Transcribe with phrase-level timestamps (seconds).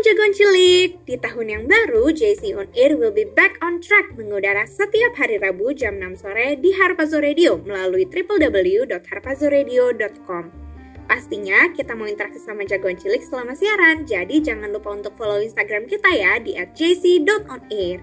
[0.00, 1.04] jagoan cilik.
[1.04, 5.36] Di tahun yang baru, JC On Air will be back on track mengudara setiap hari
[5.36, 10.44] Rabu jam 6 sore di Harpazo Radio melalui www.harpazoradio.com.
[11.10, 15.90] Pastinya kita mau interaksi sama jagoan cilik selama siaran, jadi jangan lupa untuk follow Instagram
[15.90, 17.98] kita ya di @jc.onair.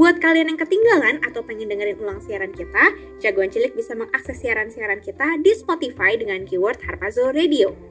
[0.00, 5.04] Buat kalian yang ketinggalan atau pengen dengerin ulang siaran kita, jagoan cilik bisa mengakses siaran-siaran
[5.04, 7.89] kita di Spotify dengan keyword Harpazo Radio.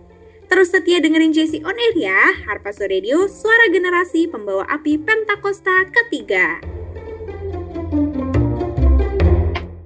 [0.49, 6.57] Terus setia dengerin JC On Air ya, Harpazo Radio, suara generasi pembawa api Pentakosta ketiga.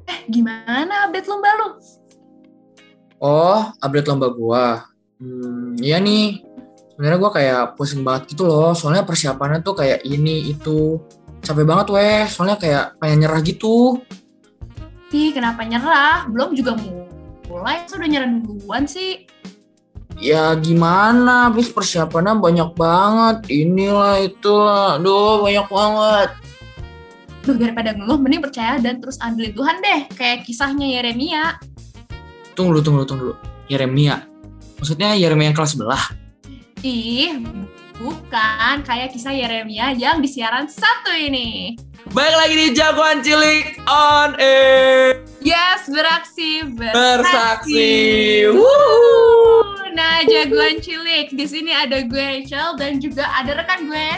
[0.07, 1.67] Eh, gimana update lomba lu?
[3.19, 4.87] Oh, update lomba gua.
[5.19, 6.39] Hmm, iya nih.
[6.95, 8.71] Sebenarnya gua kayak pusing banget gitu loh.
[8.71, 10.95] Soalnya persiapannya tuh kayak ini itu.
[11.43, 12.23] Capek banget weh.
[12.31, 13.99] Soalnya kayak pengen nyerah gitu.
[15.11, 16.23] Ih, kenapa nyerah?
[16.31, 16.79] Belum juga
[17.51, 19.27] mulai, sudah nyerah duluan sih.
[20.21, 23.37] Ya gimana, habis persiapannya banyak banget.
[23.49, 25.01] Inilah itulah.
[25.01, 26.29] Aduh, banyak banget.
[27.43, 30.01] Duh, daripada ngeluh, mending percaya dan terus andelin Tuhan deh.
[30.15, 31.59] Kayak kisahnya Yeremia.
[32.55, 33.35] Tunggu dulu, tunggu dulu, tunggu dulu.
[33.67, 34.23] Yeremia.
[34.79, 36.03] Maksudnya Yeremia yang kelas sebelah.
[36.83, 37.39] Ih,
[37.97, 38.81] bukan.
[38.85, 41.77] Kayak kisah Yeremia yang di siaran satu ini.
[42.11, 45.23] Baik lagi di Jagoan Cilik on air.
[45.43, 47.91] Yes, beraksi, Bersaksi.
[48.47, 49.83] Wuhu.
[49.93, 51.29] Nah, jagoan cilik.
[51.35, 54.09] Di sini ada gue Rachel dan juga ada rekan gue.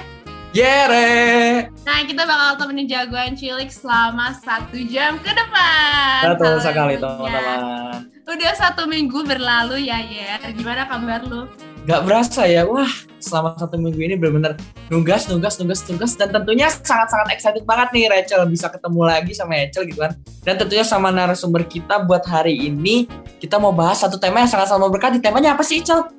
[0.55, 1.67] Yere.
[1.83, 6.31] Nah, kita bakal temenin jagoan cilik selama satu jam ke depan.
[6.31, 8.07] Betul sekali teman-teman.
[8.23, 10.39] Udah satu minggu berlalu ya, Yer.
[10.55, 11.43] Gimana kabar lu?
[11.85, 12.89] Gak berasa ya, wah
[13.21, 14.57] selama satu minggu ini benar-benar
[14.89, 19.53] nugas, nugas, nugas, nugas dan tentunya sangat-sangat excited banget nih Rachel bisa ketemu lagi sama
[19.53, 20.17] Rachel gitu kan.
[20.41, 23.05] Dan tentunya sama narasumber kita buat hari ini
[23.37, 25.17] kita mau bahas satu tema yang sangat-sangat memberkati.
[25.21, 26.09] Temanya apa sih, Rachel?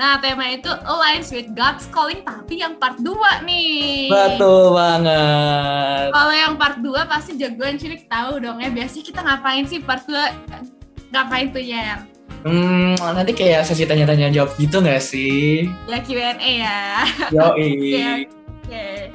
[0.00, 3.12] Nah, tema itu Aligns with God's Calling, tapi yang part 2
[3.44, 4.08] nih.
[4.08, 6.16] Betul banget.
[6.16, 8.72] Kalau yang part 2 pasti jagoan cilik tahu dong ya.
[8.72, 11.12] Biasanya kita ngapain sih part 2?
[11.12, 12.15] Ngapain tuh, Yer?
[12.46, 15.66] Hmm, nanti kayak sesi tanya-tanya jawab gitu gak sih?
[15.90, 16.78] Ya Q&A ya.
[17.34, 18.26] Yoi.
[18.66, 19.10] Oke.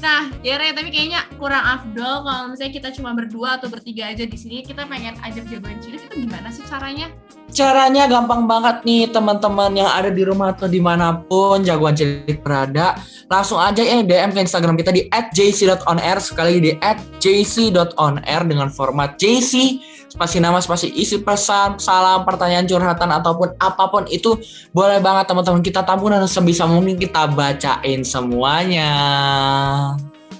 [0.00, 4.24] Nah, ya Re, tapi kayaknya kurang afdol kalau misalnya kita cuma berdua atau bertiga aja
[4.24, 4.64] di sini.
[4.64, 7.12] Kita pengen ajak jagoan cilik itu gimana sih caranya?
[7.52, 12.40] Caranya gampang banget nih teman-teman yang ada di rumah atau di mana pun jagoan cilik
[12.40, 12.96] berada.
[13.28, 16.72] Langsung aja ya DM ke Instagram kita di @jc.onair sekali lagi di
[17.20, 24.04] @jc.onair dengan format JC spasi nama spasi isi pesan salam pertanyaan curhatan ataupun apa pun
[24.10, 24.34] itu
[24.74, 28.90] boleh banget teman-teman kita tampung dan sebisa mungkin kita bacain semuanya.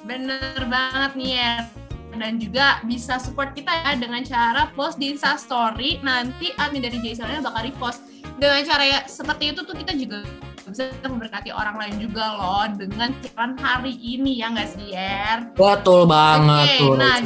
[0.03, 1.55] Bener banget nih ya.
[2.11, 6.03] Dan juga bisa support kita ya dengan cara post di Insta Story.
[6.03, 8.03] Nanti admin dari Jasonnya bakal repost.
[8.37, 10.27] Dengan cara ya seperti itu tuh kita juga
[10.67, 15.39] bisa memberkati orang lain juga loh dengan siaran hari ini ya nggak sih Yer?
[15.59, 16.95] Betul banget Oke, tuh.
[16.95, 17.17] nah,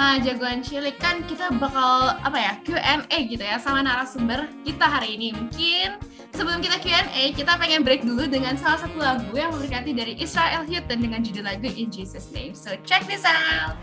[0.00, 5.20] nah jagoan cilik kan kita bakal apa ya Q&A gitu ya sama narasumber kita hari
[5.20, 5.36] ini.
[5.36, 6.00] Mungkin
[6.32, 10.64] sebelum kita Q&A kita pengen break dulu dengan salah satu lagu yang memberkati dari Israel
[10.64, 12.56] Houghton dengan judul lagu In Jesus Name.
[12.56, 13.76] So check this out.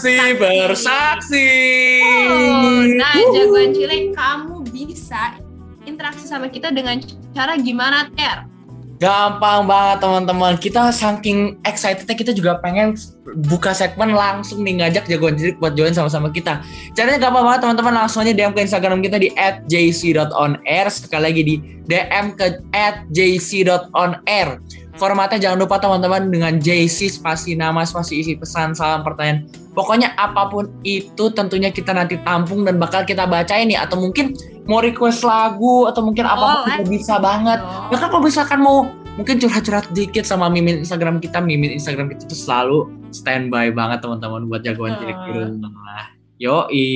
[0.00, 1.48] Beraksi, bersaksi.
[2.04, 5.36] Oh, nah, Jagoan Cilik, kamu bisa
[5.84, 7.00] interaksi sama kita dengan
[7.36, 8.48] cara gimana, Ter?
[9.00, 10.60] Gampang banget teman-teman.
[10.60, 12.92] Kita saking excitednya kita juga pengen
[13.48, 16.60] buka segmen langsung nih ngajak jagoan cilik buat join sama-sama kita.
[16.92, 19.32] Caranya gampang banget teman-teman langsung aja DM ke Instagram kita di
[19.72, 21.54] @jc.onair sekali lagi di
[21.88, 22.60] DM ke
[23.08, 24.60] @jc.onair.
[25.00, 29.48] Formatnya jangan lupa teman-teman dengan JC spasi nama spasi isi pesan salam pertanyaan.
[29.72, 34.36] Pokoknya apa pun itu tentunya kita nanti tampung dan bakal kita bacain nih atau mungkin
[34.68, 37.64] mau request lagu atau mungkin apa pun kita bisa banget.
[37.88, 42.36] Bahkan kalau misalkan mau mungkin curhat-curhat dikit sama mimin Instagram kita, mimin Instagram kita tuh
[42.36, 42.78] selalu
[43.08, 46.04] standby banget teman-teman buat jagoan cilik di rumah.
[46.36, 46.92] Yoi.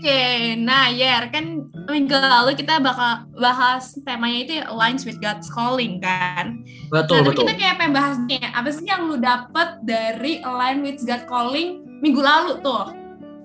[0.00, 1.59] Oke, nah Yer, kan
[1.90, 6.62] minggu lalu kita bakal bahas temanya itu Aligns with God's Calling kan?
[6.88, 7.44] Betul, nah, betul.
[7.44, 11.82] kita kayak pengen bahas nih, apa sih yang lu dapet dari Align with God's Calling
[12.00, 12.96] minggu lalu tuh?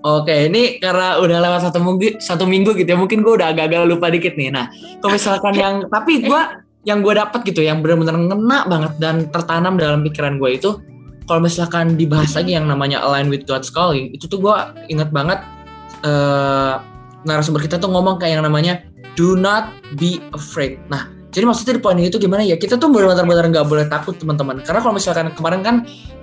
[0.06, 3.90] Oke, ini karena udah lewat satu minggu, satu minggu gitu ya, mungkin gue udah agak-agak
[3.90, 4.54] lupa dikit nih.
[4.54, 4.70] Nah,
[5.02, 6.42] kalau misalkan yang, tapi gue
[6.86, 10.78] yang gue dapet gitu, yang benar-benar ngena banget dan tertanam dalam pikiran gue itu,
[11.26, 15.42] kalau misalkan dibahas lagi yang namanya Align with God's Calling, itu tuh gue inget banget
[16.06, 16.78] uh,
[17.26, 18.86] narasumber kita tuh ngomong kayak yang namanya
[19.18, 20.78] do not be afraid.
[20.86, 22.56] Nah, jadi maksudnya di poin itu gimana ya?
[22.56, 24.62] Kita tuh benar-benar nggak boleh takut teman-teman.
[24.62, 25.76] Karena kalau misalkan kemarin kan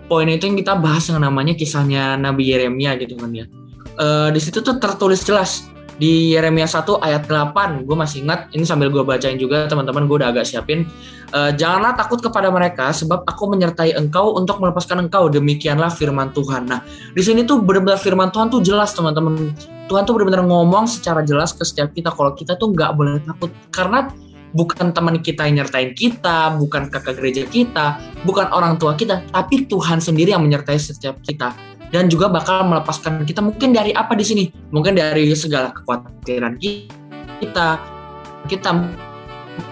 [0.08, 3.46] poin itu yang kita bahas yang namanya kisahnya Nabi Yeremia gitu kan ya.
[3.94, 5.70] Uh, di situ tuh tertulis jelas
[6.02, 10.18] di Yeremia 1 ayat 8 gue masih ingat ini sambil gue bacain juga teman-teman gue
[10.24, 10.90] udah agak siapin.
[11.34, 16.70] Uh, janganlah takut kepada mereka sebab aku menyertai engkau untuk melepaskan engkau demikianlah firman Tuhan.
[16.70, 19.54] Nah di sini tuh benar-benar firman Tuhan tuh jelas teman-teman.
[19.90, 23.50] Tuhan tuh benar-benar ngomong secara jelas ke setiap kita kalau kita tuh nggak boleh takut.
[23.74, 24.10] Karena
[24.54, 29.66] bukan teman kita yang nyertain kita, bukan kakak gereja kita, bukan orang tua kita, tapi
[29.66, 34.26] Tuhan sendiri yang menyertai setiap kita dan juga bakal melepaskan kita mungkin dari apa di
[34.26, 34.50] sini?
[34.74, 37.78] Mungkin dari segala kekhawatiran kita,
[38.50, 38.70] kita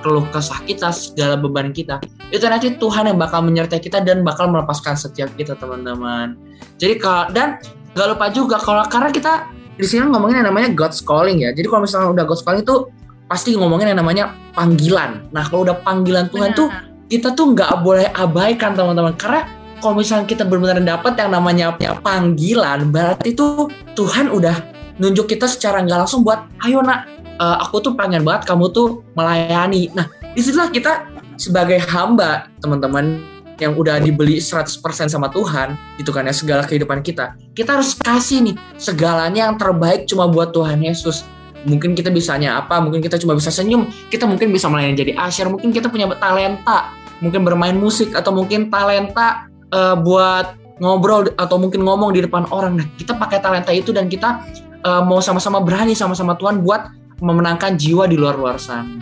[0.05, 1.97] keluh kesah kita, segala beban kita.
[2.29, 6.37] Itu nanti Tuhan yang bakal menyertai kita dan bakal melepaskan setiap kita teman-teman.
[6.77, 7.57] Jadi kalau dan
[7.97, 9.49] gak lupa juga kalau karena kita
[9.81, 11.49] di sini ngomongin yang namanya God's calling ya.
[11.57, 12.85] Jadi kalau misalnya udah God's calling itu
[13.25, 15.25] pasti ngomongin yang namanya panggilan.
[15.33, 16.59] Nah kalau udah panggilan Tuhan Benar.
[16.61, 16.67] tuh
[17.09, 19.43] kita tuh nggak boleh abaikan teman-teman karena
[19.81, 21.73] kalau misalnya kita benar-benar dapat yang namanya
[22.05, 24.55] panggilan berarti tuh Tuhan udah
[25.01, 29.01] nunjuk kita secara nggak langsung buat ayo nak eh, aku tuh pengen banget kamu tuh
[29.17, 29.89] melayani.
[29.97, 30.07] Nah
[30.37, 33.19] di situlah kita sebagai hamba teman-teman
[33.61, 38.41] yang udah dibeli 100% sama Tuhan gitu kan ya segala kehidupan kita kita harus kasih
[38.41, 41.21] nih segalanya yang terbaik cuma buat Tuhan Yesus
[41.61, 45.53] mungkin kita bisanya apa mungkin kita cuma bisa senyum kita mungkin bisa melayani jadi asyar
[45.53, 46.89] mungkin kita punya talenta
[47.21, 52.79] mungkin bermain musik atau mungkin talenta uh, buat ngobrol atau mungkin ngomong di depan orang
[52.79, 54.43] nah kita pakai talenta itu dan kita
[54.85, 56.89] uh, mau sama-sama berani sama-sama Tuhan buat
[57.21, 58.97] memenangkan jiwa di luar-luar sana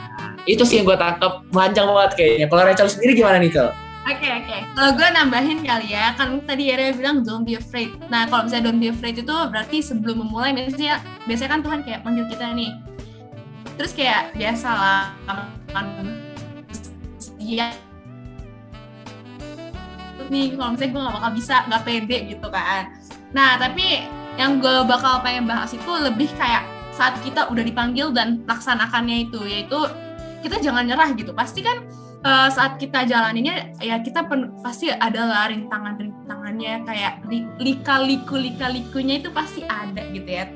[0.50, 3.70] itu sih yang gue tangkap panjang banget kayaknya kalau Rachel sendiri gimana nih Kel?
[4.10, 4.58] Oke oke.
[4.74, 7.94] Kalau gue nambahin kali ya, kan tadi Yara bilang don't be afraid.
[8.10, 12.02] Nah kalau misalnya don't be afraid itu berarti sebelum memulai biasanya biasanya kan Tuhan kayak
[12.02, 12.74] manggil kita nih.
[13.78, 15.14] Terus kayak biasa lah
[15.70, 15.86] kan
[20.20, 22.84] ya nih kalau misalnya gue gak bakal bisa nggak pede gitu kan.
[23.32, 24.04] Nah tapi
[24.36, 29.40] yang gue bakal pengen bahas itu lebih kayak saat kita udah dipanggil dan laksanakannya itu
[29.48, 29.80] yaitu
[30.44, 31.32] kita jangan nyerah gitu.
[31.32, 31.80] Pasti kan
[32.24, 38.02] uh, saat kita jalaninnya ya kita pen, pasti ada lah rintangan rintangannya kayak li, lika
[38.04, 40.50] liku lika likunya itu pasti ada gitu ya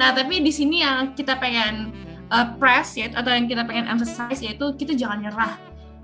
[0.00, 1.92] nah tapi di sini yang kita pengen
[2.32, 5.54] uh, press ya atau yang kita pengen emphasize yaitu kita jangan nyerah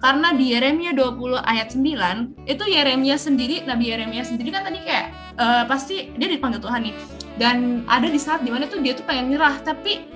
[0.07, 5.11] karena di Yeremia 20 ayat 9 itu Yeremia sendiri Nabi Yeremia sendiri kan tadi kayak
[5.35, 6.95] uh, pasti dia dipanggil Tuhan nih
[7.43, 10.07] dan ada di saat di mana tuh dia tuh pengen nyerah tapi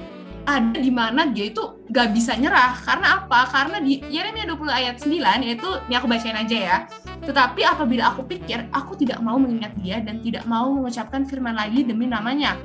[0.46, 3.50] ada di mana dia itu gak bisa nyerah karena apa?
[3.50, 6.76] Karena di Yeremia 20 ayat 9 yaitu ini aku bacain aja ya.
[7.26, 11.84] Tetapi apabila aku pikir aku tidak mau mengingat dia dan tidak mau mengucapkan firman lagi
[11.84, 12.56] demi namanya,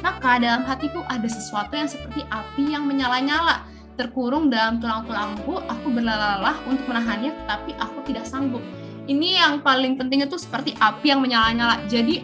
[0.00, 3.66] maka dalam hatiku ada sesuatu yang seperti api yang menyala-nyala.
[3.96, 8.60] Terkurung dalam tulang-tulangku, aku berlelah untuk menahannya tetapi aku tidak sanggup.
[9.08, 11.80] Ini yang paling penting itu seperti api yang menyala-nyala.
[11.88, 12.20] Jadi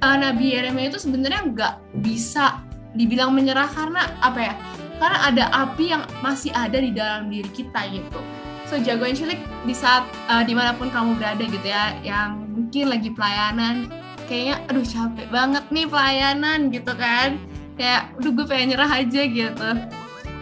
[0.00, 2.64] uh, Nabi Yeremia itu sebenarnya nggak bisa
[2.96, 4.54] dibilang menyerah karena apa ya?
[4.96, 8.20] Karena ada api yang masih ada di dalam diri kita gitu.
[8.64, 12.88] So jagoan cilik di saat uh, di mana pun kamu berada gitu ya yang mungkin
[12.88, 13.92] lagi pelayanan.
[14.24, 17.36] Kayaknya aduh capek banget nih pelayanan gitu kan.
[17.76, 19.99] Kayak udah gue pengen nyerah aja gitu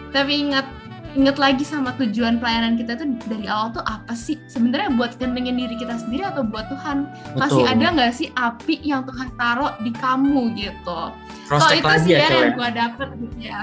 [0.09, 0.65] tapi ingat
[1.17, 4.37] inget lagi sama tujuan pelayanan kita tuh dari awal tuh apa sih?
[4.45, 7.09] Sebenarnya buat kentengin diri kita sendiri atau buat Tuhan?
[7.33, 7.73] Masih Betul.
[7.73, 11.01] ada nggak sih api yang Tuhan taruh di kamu gitu?
[11.49, 12.57] Kalau check itu sih ya, ya yang ya.
[12.57, 13.61] gue dapet gitu ya.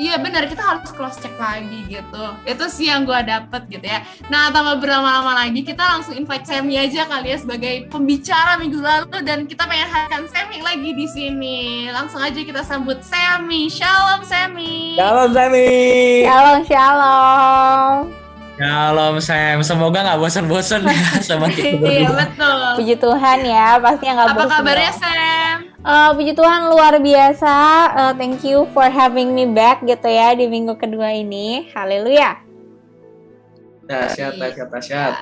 [0.00, 2.24] Iya benar kita harus cross check lagi gitu.
[2.48, 4.00] Itu sih yang gue dapet gitu ya.
[4.32, 9.20] Nah tanpa berlama-lama lagi kita langsung invite Semi aja kali ya sebagai pembicara minggu lalu
[9.24, 11.58] dan kita pengen hadirkan Semi lagi di sini.
[11.92, 13.68] Langsung aja kita sambut Semi.
[13.68, 14.96] Shalom Semi.
[14.96, 15.68] Shalom Sami.
[16.24, 18.21] Shalom, shalom.
[18.52, 19.64] Shalom Sam.
[19.64, 22.84] Semoga nggak bosan-bosan ya sama kita Iya betul.
[22.84, 25.00] Puji Tuhan ya, pastinya nggak Apa bosan kabarnya dong.
[25.00, 25.56] Sam?
[25.82, 27.56] Eh, puji Tuhan luar biasa.
[27.96, 31.64] Eh, thank you for having me back gitu ya di minggu kedua ini.
[31.72, 32.44] Haleluya.
[33.88, 35.14] Dahsyat, dahsyat, dahsyat.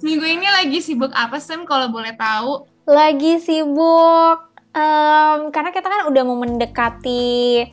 [0.00, 2.64] Minggu ini lagi sibuk apa Sam kalau boleh tahu?
[2.88, 4.38] Lagi sibuk
[4.72, 7.64] em, karena kita kan udah mau mendekati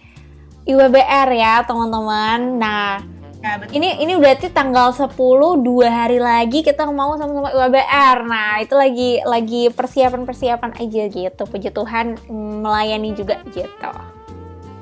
[0.67, 2.39] IWBR ya teman-teman.
[2.59, 2.99] Nah
[3.37, 3.77] Ya betul.
[3.77, 5.13] ini ini berarti tanggal 10
[5.61, 8.17] dua hari lagi kita mau sama-sama IWBR.
[8.25, 11.43] Nah itu lagi lagi persiapan-persiapan aja gitu.
[11.45, 13.93] Puji Tuhan melayani juga gitu.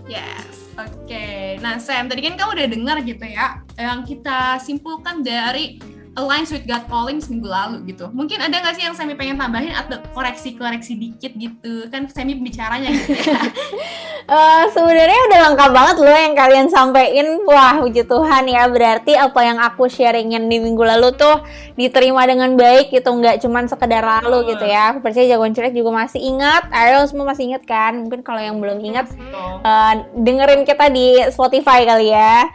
[0.06, 1.58] Yes, oke.
[1.66, 5.82] Nah, Sam, tadi kan kamu udah dengar gitu ya, yang kita simpulkan dari
[6.16, 8.08] Aligns with God Calling seminggu lalu gitu.
[8.16, 11.92] Mungkin ada nggak sih yang Semi pengen tambahin atau koreksi-koreksi dikit gitu?
[11.92, 13.40] Kan Semi bicaranya gitu ya.
[14.26, 17.46] Eh, sebenarnya udah lengkap banget loh yang kalian sampein.
[17.46, 18.66] Wah, puji Tuhan ya.
[18.66, 21.46] Berarti apa yang aku sharingin di minggu lalu tuh
[21.78, 23.14] diterima dengan baik gitu.
[23.14, 24.98] Nggak cuman sekedar lalu gitu ya.
[24.98, 26.66] Aku percaya jagoan cilik juga masih ingat.
[26.74, 28.02] Ayo semua masih ingat kan?
[28.02, 29.14] Mungkin kalau yang belum ingat
[29.62, 32.50] eh, dengerin kita di Spotify kali ya.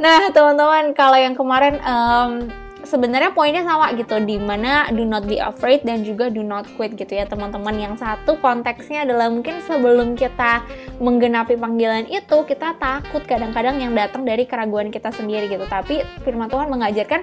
[0.00, 2.48] Nah, teman-teman, kalau yang kemarin em,
[2.90, 6.98] sebenarnya poinnya sama gitu, di mana do not be afraid dan juga do not quit
[6.98, 7.78] gitu ya, teman-teman.
[7.78, 10.66] Yang satu konteksnya adalah mungkin sebelum kita
[10.98, 15.62] menggenapi panggilan itu, kita takut kadang-kadang yang datang dari keraguan kita sendiri gitu.
[15.70, 17.22] Tapi firman Tuhan mengajarkan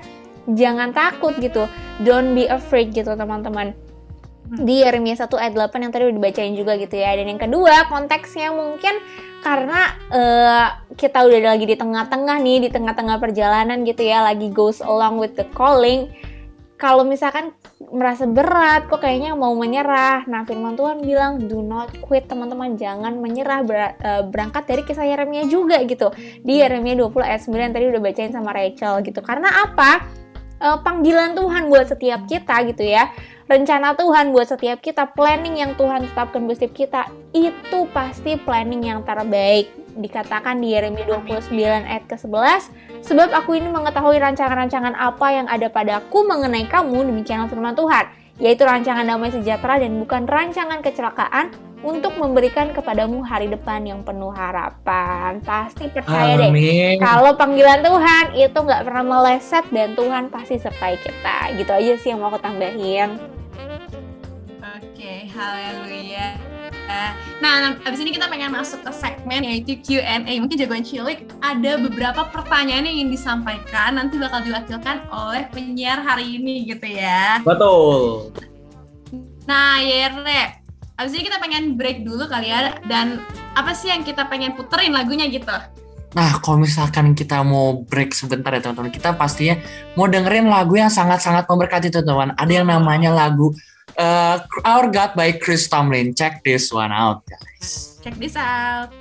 [0.55, 1.67] jangan takut gitu.
[2.07, 3.75] Don't be afraid gitu, teman-teman
[4.47, 7.11] di Yeremia 1 ayat 8 yang tadi udah dibacain juga gitu ya.
[7.19, 8.95] Dan yang kedua, konteksnya mungkin
[9.43, 9.79] karena
[10.11, 15.19] eh, kita udah lagi di tengah-tengah nih, di tengah-tengah perjalanan gitu ya, lagi goes along
[15.19, 16.07] with the calling.
[16.77, 17.57] Kalau misalkan
[17.89, 20.29] merasa berat, kok kayaknya mau menyerah.
[20.29, 22.77] Nah, firman Tuhan bilang, do not quit, teman-teman.
[22.77, 26.13] Jangan menyerah, ber- eh, berangkat dari kisah Yeremia juga gitu.
[26.45, 29.25] Di Yeremia 20 ayat 9 tadi udah bacain sama Rachel gitu.
[29.25, 30.05] Karena apa?
[30.57, 33.13] Eh, panggilan Tuhan buat setiap kita gitu ya.
[33.45, 38.89] Rencana Tuhan buat setiap kita, planning yang Tuhan tetapkan buat setiap kita, itu pasti planning
[38.89, 39.69] yang terbaik.
[39.93, 41.53] Dikatakan di Yeremia 29
[41.85, 42.73] ayat ke-11,
[43.05, 48.05] sebab aku ini mengetahui rancangan-rancangan apa yang ada padaku mengenai kamu, demikianlah firman Tuhan,
[48.37, 51.53] yaitu rancangan damai sejahtera dan bukan rancangan kecelakaan
[51.85, 55.37] untuk memberikan kepadamu hari depan yang penuh harapan.
[55.45, 56.97] Pasti percaya deh, Amin.
[56.97, 61.53] kalau panggilan Tuhan itu nggak pernah meleset dan Tuhan pasti sertai kita.
[61.53, 63.21] Gitu aja sih yang mau aku tambahin.
[64.77, 66.46] Oke, haleluya.
[67.37, 70.33] Nah, abis ini kita pengen masuk ke segmen yaitu Q&A.
[70.39, 73.99] Mungkin jagoan cilik ada beberapa pertanyaan yang ingin disampaikan.
[73.99, 77.43] Nanti bakal diwakilkan oleh penyiar hari ini gitu ya.
[77.45, 78.33] Betul.
[79.45, 80.63] Nah, Yere,
[80.97, 82.75] abis ini kita pengen break dulu kali ya.
[82.89, 83.21] Dan
[83.53, 85.53] apa sih yang kita pengen puterin lagunya gitu?
[86.15, 89.59] Nah, kalau misalkan kita mau break sebentar ya teman-teman, kita pastinya
[89.93, 92.33] mau dengerin lagu yang sangat-sangat memberkati teman-teman.
[92.33, 93.53] Ada yang namanya lagu
[93.97, 96.13] uh, Our God by Chris Tomlin.
[96.15, 97.99] Check this one out, guys.
[98.03, 98.93] Check this out.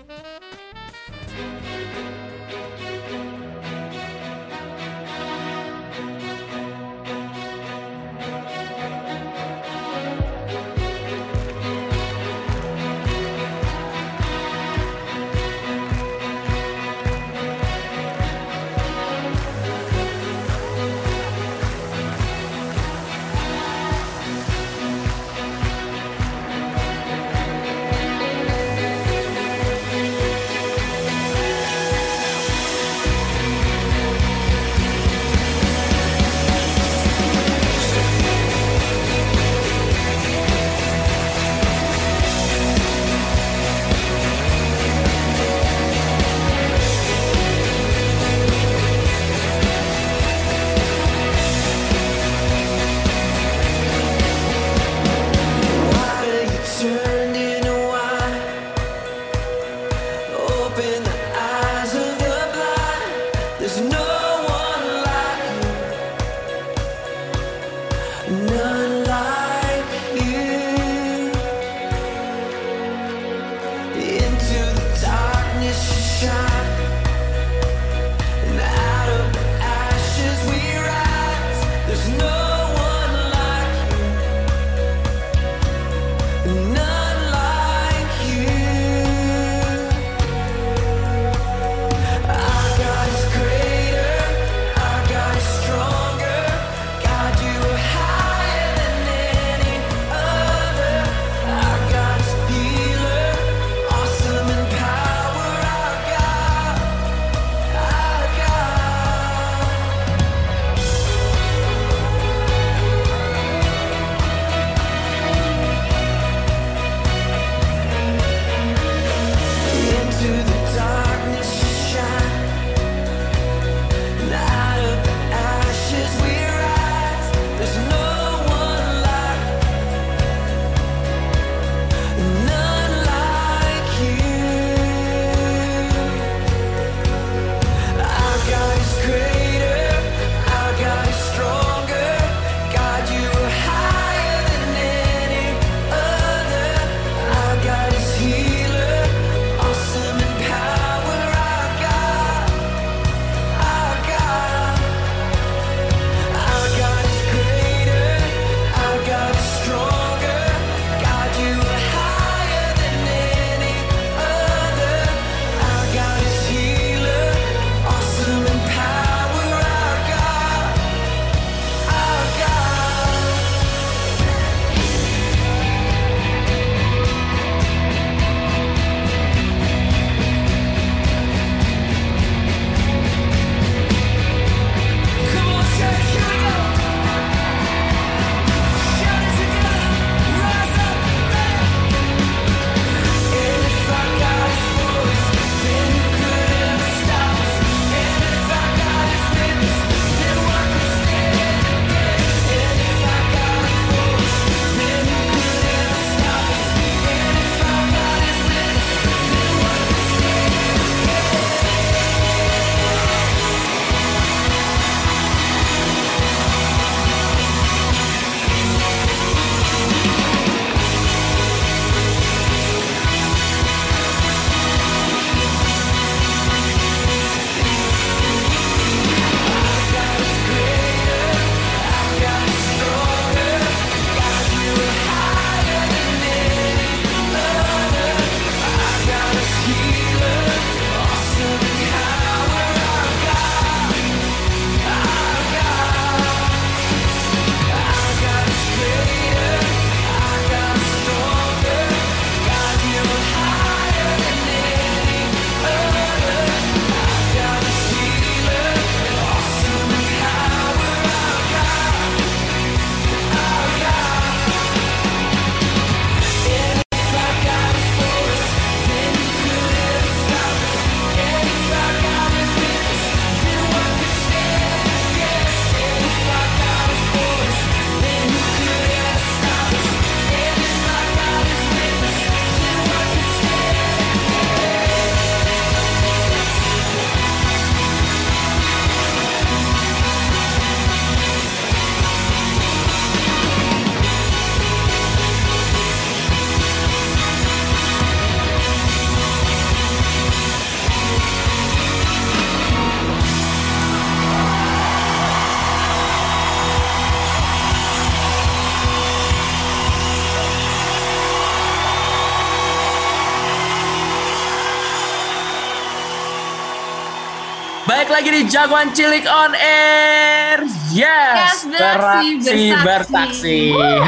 [318.16, 320.64] Lagi di Jagoan Cilik on Air.
[320.88, 322.72] Yes, Yes, beraksi, bersaksi.
[322.80, 323.58] bersaksi.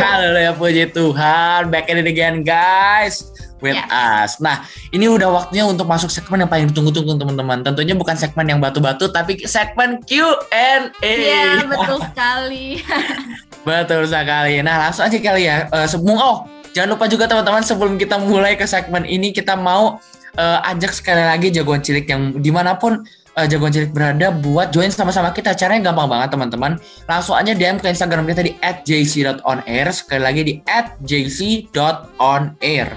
[0.01, 1.69] Haleluya puji Tuhan.
[1.69, 3.29] Back in it again guys
[3.61, 3.85] with Yes.
[3.93, 4.33] us.
[4.41, 4.65] Nah,
[4.97, 7.61] ini udah waktunya untuk masuk segmen yang paling ditunggu-tunggu teman-teman.
[7.61, 10.89] Tentunya bukan segmen yang batu-batu tapi segmen Q&A.
[11.05, 12.81] Iya, betul sekali.
[13.69, 14.65] Betul sekali.
[14.65, 15.69] Nah, langsung aja kali ya.
[15.85, 20.01] Sebelum oh, jangan lupa juga teman-teman sebelum kita mulai ke segmen ini kita mau
[20.39, 23.05] eh, ajak sekali lagi jagoan cilik yang di mana pun
[23.39, 25.55] eh, jagoan cilik berada buat join sama-sama kita.
[25.55, 26.77] Caranya gampang banget teman-teman.
[27.07, 29.87] Langsung aja DM ke Instagram kita di @jc.onair.
[29.95, 30.55] Sekali lagi di
[31.07, 32.89] @jc.onair.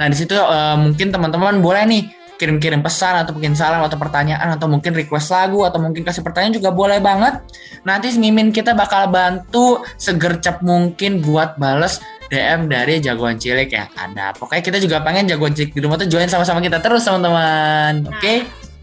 [0.00, 4.58] Nah, di situ eh, mungkin teman-teman boleh nih kirim-kirim pesan atau mungkin salam atau pertanyaan
[4.58, 7.38] atau mungkin request lagu atau mungkin kasih pertanyaan juga boleh banget.
[7.86, 12.02] Nanti Mimin kita bakal bantu segercep mungkin buat bales
[12.32, 14.34] DM dari jagoan cilik ya ada.
[14.34, 18.10] Pokoknya kita juga pengen jagoan cilik di rumah tuh join sama-sama kita terus teman-teman.
[18.10, 18.42] Oke?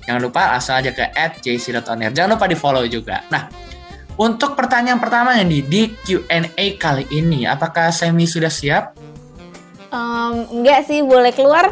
[0.10, 1.06] Jangan lupa langsung aja ke
[1.45, 2.10] @jc.onair.
[2.10, 3.22] Jangan lupa di follow juga.
[3.30, 3.45] Nah,
[4.17, 8.98] untuk pertanyaan pertamanya nih di Q&A kali ini, apakah Semi sudah siap?
[9.93, 11.69] Em, enggak sih, boleh keluar.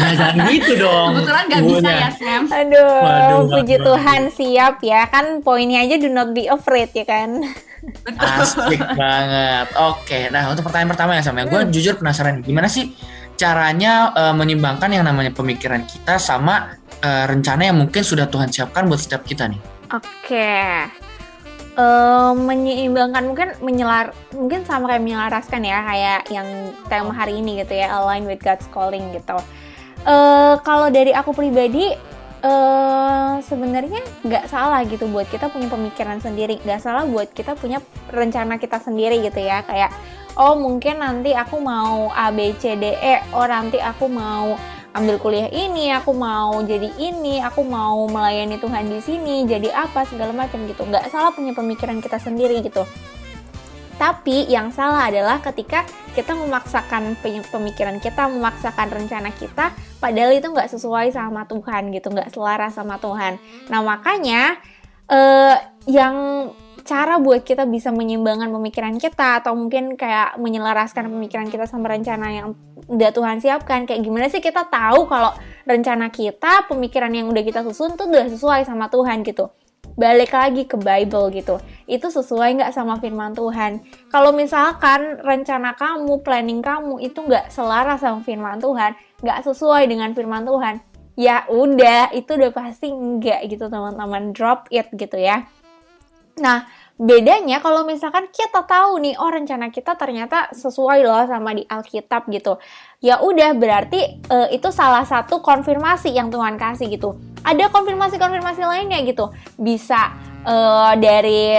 [0.00, 1.12] Nah, jangan gitu dong.
[1.12, 2.00] Kebetulan nggak bisa Ibunya.
[2.00, 2.42] ya Sam.
[2.48, 7.04] Aduh, Waduh, puji waduh, Tuhan siap ya kan poinnya aja do not be afraid ya
[7.04, 7.36] kan.
[8.16, 9.68] Asik banget.
[9.76, 12.96] Oke, nah untuk pertanyaan pertama ya Sam ya, gue jujur penasaran gimana sih
[13.40, 18.84] caranya eh, menyimbangkan yang namanya pemikiran kita sama eh, rencana yang mungkin sudah Tuhan siapkan
[18.84, 19.60] buat setiap kita nih?
[19.96, 20.52] Oke.
[21.80, 26.48] Eh, menyeimbangkan mungkin menyelar mungkin sama kayak menyelaraskan ya kayak yang
[26.92, 29.40] tema hari ini gitu ya align with God's calling gitu.
[30.04, 31.96] Eh kalau dari aku pribadi
[32.40, 37.84] eh sebenarnya nggak salah gitu buat kita punya pemikiran sendiri nggak salah buat kita punya
[38.08, 39.92] rencana kita sendiri gitu ya kayak
[40.40, 44.56] oh mungkin nanti aku mau A B C D E oh nanti aku mau
[44.90, 50.02] ambil kuliah ini, aku mau jadi ini, aku mau melayani Tuhan di sini, jadi apa
[50.02, 50.82] segala macam gitu.
[50.82, 52.82] Nggak salah punya pemikiran kita sendiri gitu.
[54.00, 55.84] Tapi yang salah adalah ketika
[56.16, 62.08] kita memaksakan pe- pemikiran kita, memaksakan rencana kita, padahal itu nggak sesuai sama Tuhan gitu,
[62.08, 63.36] nggak selaras sama Tuhan.
[63.68, 64.56] Nah makanya
[65.04, 66.48] eh, yang
[66.80, 72.32] cara buat kita bisa menyeimbangkan pemikiran kita atau mungkin kayak menyelaraskan pemikiran kita sama rencana
[72.32, 72.56] yang
[72.88, 75.30] udah Tuhan siapkan kayak gimana sih kita tahu kalau
[75.68, 79.52] rencana kita pemikiran yang udah kita susun tuh udah sesuai sama Tuhan gitu
[79.98, 81.56] balik lagi ke Bible gitu.
[81.86, 83.82] Itu sesuai nggak sama firman Tuhan?
[84.10, 90.16] Kalau misalkan rencana kamu planning kamu itu nggak selaras sama firman Tuhan nggak sesuai dengan
[90.16, 90.80] firman Tuhan
[91.20, 94.32] ya udah itu udah pasti enggak gitu teman-teman.
[94.32, 95.44] Drop it gitu ya.
[96.40, 96.64] Nah,
[97.00, 102.28] bedanya kalau misalkan kita tahu nih, oh rencana kita ternyata sesuai loh sama di Alkitab
[102.28, 102.60] gitu.
[103.00, 107.16] Ya udah berarti eh, itu salah satu konfirmasi yang Tuhan kasih gitu.
[107.40, 109.32] Ada konfirmasi-konfirmasi lainnya gitu.
[109.56, 110.12] Bisa
[110.44, 111.56] eh, dari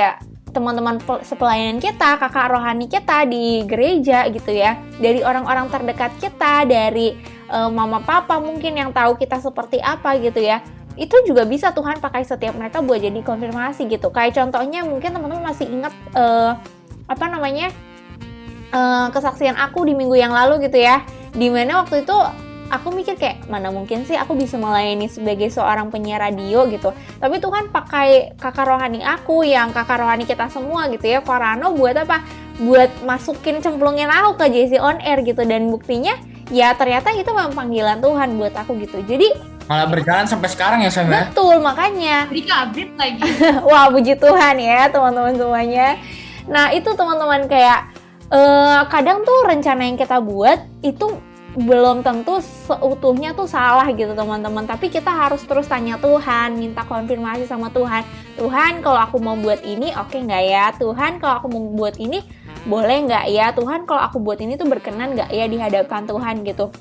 [0.53, 4.77] teman-teman pel- sepelayanan kita, kakak rohani kita di gereja gitu ya.
[5.01, 7.17] Dari orang-orang terdekat kita, dari
[7.49, 10.61] eh, mama papa mungkin yang tahu kita seperti apa gitu ya
[10.99, 14.11] itu juga bisa Tuhan pakai setiap mereka buat jadi konfirmasi gitu.
[14.11, 16.51] Kayak contohnya mungkin teman-teman masih ingat eh,
[17.07, 17.71] apa namanya
[18.71, 21.03] eh, kesaksian aku di minggu yang lalu gitu ya.
[21.31, 22.17] Di mana waktu itu
[22.71, 26.95] aku mikir kayak mana mungkin sih aku bisa melayani sebagai seorang penyiar radio gitu.
[27.19, 31.99] Tapi Tuhan pakai kakak rohani aku yang kakak rohani kita semua gitu ya, Korano buat
[31.99, 32.23] apa?
[32.63, 36.15] Buat masukin cemplungin aku ke JC on air gitu dan buktinya
[36.51, 39.03] ya ternyata itu memang panggilan Tuhan buat aku gitu.
[39.03, 41.31] Jadi Malah berjalan sampai sekarang ya Sam ya?
[41.31, 42.27] Betul, makanya.
[42.27, 43.23] Jadi kabrit lagi.
[43.71, 45.95] Wah, puji Tuhan ya, teman-teman semuanya.
[46.43, 47.87] Nah, itu teman-teman kayak
[48.35, 51.23] eh, kadang tuh rencana yang kita buat itu
[51.55, 57.43] belum tentu seutuhnya tuh salah gitu teman-teman tapi kita harus terus tanya Tuhan minta konfirmasi
[57.43, 58.07] sama Tuhan
[58.39, 62.23] Tuhan kalau aku mau buat ini oke nggak ya Tuhan kalau aku mau buat ini
[62.63, 66.47] boleh nggak ya Tuhan kalau aku buat ini tuh berkenan nggak ya di hadapan Tuhan
[66.47, 66.71] gitu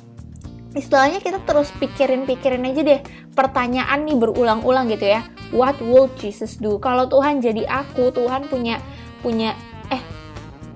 [0.71, 3.01] istilahnya kita terus pikirin-pikirin aja deh
[3.35, 5.27] pertanyaan nih berulang-ulang gitu ya.
[5.51, 6.79] What will Jesus do?
[6.79, 8.79] Kalau Tuhan jadi aku Tuhan punya
[9.21, 9.59] punya
[9.91, 10.03] eh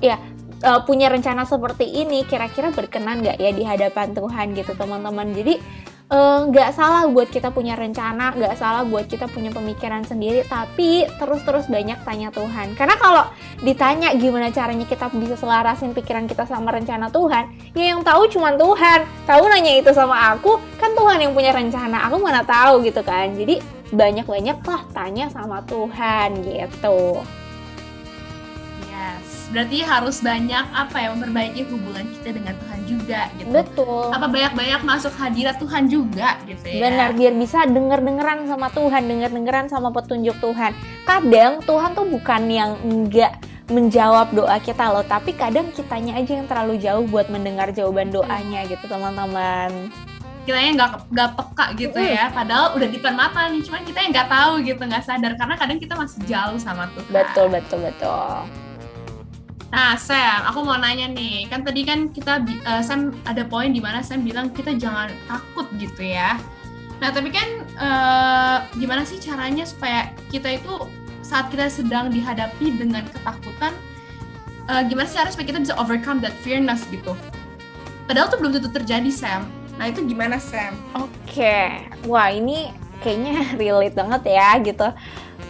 [0.03, 0.19] ya
[0.63, 5.31] eh, punya rencana seperti ini kira-kira berkenan nggak ya di hadapan Tuhan gitu teman-teman?
[5.31, 5.63] Jadi
[6.11, 11.09] eh, nggak salah buat kita punya rencana nggak salah buat kita punya pemikiran sendiri tapi
[11.21, 12.77] terus-terus banyak tanya Tuhan.
[12.77, 13.25] Karena kalau
[13.63, 18.57] ditanya gimana caranya kita bisa selarasin pikiran kita sama rencana Tuhan ya yang tahu cuma
[18.57, 19.05] Tuhan.
[19.25, 22.09] Tahu nanya itu sama aku kan Tuhan yang punya rencana.
[22.09, 23.33] Aku mana tahu gitu kan.
[23.37, 23.61] Jadi
[23.95, 27.23] banyak-banyak lah tanya sama Tuhan gitu.
[29.55, 33.51] Berarti harus banyak apa ya memperbaiki hubungan kita dengan Tuhan juga gitu.
[33.55, 36.91] betul Apa banyak-banyak masuk hadirat Tuhan juga gitu ya.
[36.91, 40.75] Benar, biar bisa denger-dengeran sama Tuhan, denger-dengeran sama petunjuk Tuhan.
[41.07, 43.39] Kadang Tuhan tuh bukan yang enggak
[43.71, 48.67] menjawab doa kita loh, tapi kadang kitanya aja yang terlalu jauh buat mendengar jawaban doanya
[48.67, 49.89] gitu teman-teman.
[50.45, 52.29] Kitanya nggak nggak peka gitu ya.
[52.29, 55.55] Padahal udah di depan mata nih, cuman kita yang nggak tahu gitu, nggak sadar karena
[55.57, 57.09] kadang kita masih jauh sama Tuhan.
[57.09, 58.64] Betul, betul, betul.
[59.75, 61.51] Nah, Sam, aku mau nanya nih.
[61.51, 65.67] Kan tadi kan kita eh, Sam ada poin di mana Sam bilang kita jangan takut
[65.75, 66.39] gitu ya.
[67.03, 70.87] Nah, tapi kan eh, gimana sih caranya supaya kita itu
[71.27, 73.75] saat kita sedang dihadapi dengan ketakutan,
[74.71, 77.19] eh, gimana sih caranya supaya kita bisa overcome that fearness gitu?
[78.07, 79.51] Padahal tuh belum tentu terjadi, Sam.
[79.75, 80.79] Nah, itu gimana, Sam?
[80.95, 82.71] Oke, wah ini
[83.03, 84.87] kayaknya relate banget ya gitu.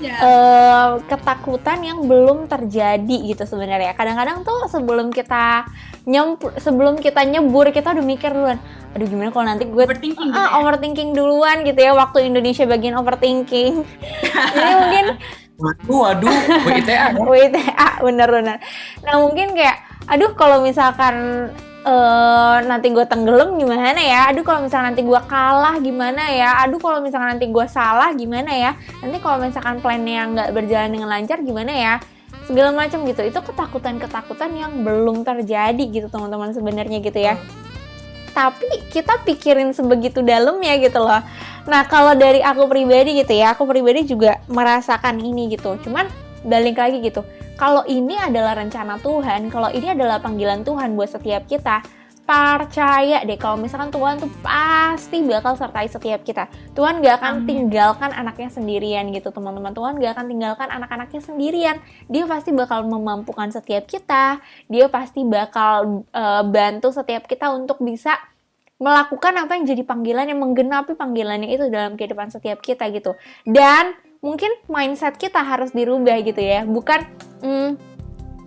[0.03, 0.17] Ya.
[0.21, 3.95] eh ketakutan yang belum terjadi gitu sebenarnya.
[3.95, 5.65] Kadang-kadang tuh sebelum kita
[6.05, 8.59] nyempur, sebelum kita nyebur kita udah mikir duluan.
[8.95, 10.57] Aduh gimana kalau nanti gue overthinking gitu ah, ya?
[10.61, 13.87] overthinking duluan gitu ya waktu Indonesia bagian overthinking.
[14.55, 15.07] Jadi mungkin
[15.55, 16.35] Waduh, waduh,
[16.67, 17.07] WITA ya?
[17.31, 18.59] WTA bener-bener.
[19.07, 21.49] Nah mungkin kayak aduh kalau misalkan
[21.85, 24.33] eh nanti gue tenggelam gimana ya?
[24.33, 26.65] Aduh kalau misalkan nanti gue kalah gimana ya?
[26.65, 28.73] Aduh kalau misalkan nanti gue salah gimana ya?
[29.05, 31.95] Nanti kalau misalkan plannya nggak berjalan dengan lancar gimana ya?
[32.49, 33.21] Segala macam gitu.
[33.21, 37.37] Itu ketakutan-ketakutan yang belum terjadi gitu teman-teman sebenarnya gitu ya.
[38.33, 41.21] Tapi kita pikirin sebegitu dalamnya gitu loh.
[41.69, 45.77] Nah kalau dari aku pribadi gitu ya aku pribadi juga merasakan ini gitu.
[45.85, 47.25] Cuman balik lagi gitu
[47.57, 51.83] kalau ini adalah rencana Tuhan kalau ini adalah panggilan Tuhan buat setiap kita
[52.25, 56.49] percaya deh kalau misalkan Tuhan tuh pasti bakal sertai setiap kita.
[56.73, 57.69] Tuhan gak akan Amin.
[57.69, 59.77] tinggalkan anaknya sendirian gitu teman-teman.
[59.77, 61.77] Tuhan gak akan tinggalkan anak-anaknya sendirian.
[62.09, 64.41] Dia pasti bakal memampukan setiap kita.
[64.73, 68.17] Dia pasti bakal eh, bantu setiap kita untuk bisa
[68.81, 73.21] melakukan apa yang jadi panggilan yang menggenapi panggilannya itu dalam kehidupan setiap kita gitu.
[73.45, 73.93] Dan
[74.25, 76.65] mungkin mindset kita harus dirubah gitu ya.
[76.65, 77.05] Bukan
[77.45, 77.71] hmm,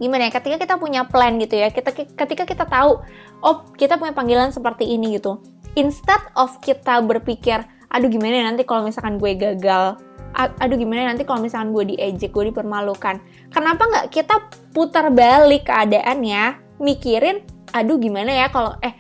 [0.01, 3.01] gimana ya ketika kita punya plan gitu ya kita ketika kita tahu
[3.41, 5.37] oh kita punya panggilan seperti ini gitu.
[5.77, 7.61] Instead of kita berpikir
[7.93, 10.01] aduh gimana ya nanti kalau misalkan gue gagal?
[10.37, 13.21] Aduh gimana ya nanti kalau misalkan gue diejek gue dipermalukan?
[13.53, 18.93] Kenapa nggak kita putar balik keadaannya mikirin aduh gimana ya kalau eh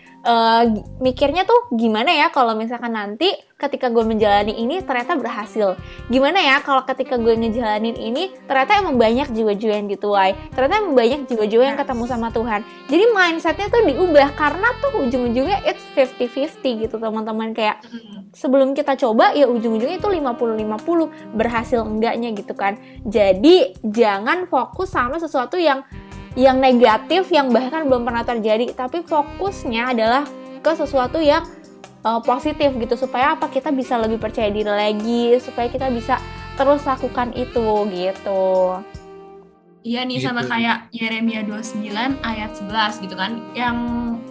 [0.67, 5.79] gi- mikirnya tuh gimana ya kalau misalkan nanti ketika gue menjalani ini ternyata berhasil?
[6.11, 10.93] Gimana ya kalau ketika gue ngejalanin ini ternyata emang banyak jiwa-jiwa yang dituai ternyata emang
[10.93, 12.61] banyak jiwa-jiwa yang ketemu sama Tuhan.
[12.91, 17.55] Jadi mindsetnya tuh diubah karena tuh ujung-ujungnya it's 50-50 gitu teman-teman.
[17.55, 17.81] Kayak
[18.35, 22.77] sebelum kita coba ya ujung-ujungnya itu 50-50 berhasil enggaknya gitu kan.
[23.07, 25.81] Jadi jangan fokus sama sesuatu yang
[26.37, 30.23] yang negatif yang bahkan belum pernah terjadi tapi fokusnya adalah
[30.61, 31.41] ke sesuatu yang
[32.05, 36.21] uh, positif gitu supaya apa kita bisa lebih percaya diri lagi supaya kita bisa
[36.53, 38.77] terus lakukan itu gitu
[39.87, 40.51] Iya nih sama Gitu.
[40.51, 43.39] kayak Yeremia 29 ayat 11 gitu kan.
[43.55, 43.77] Yang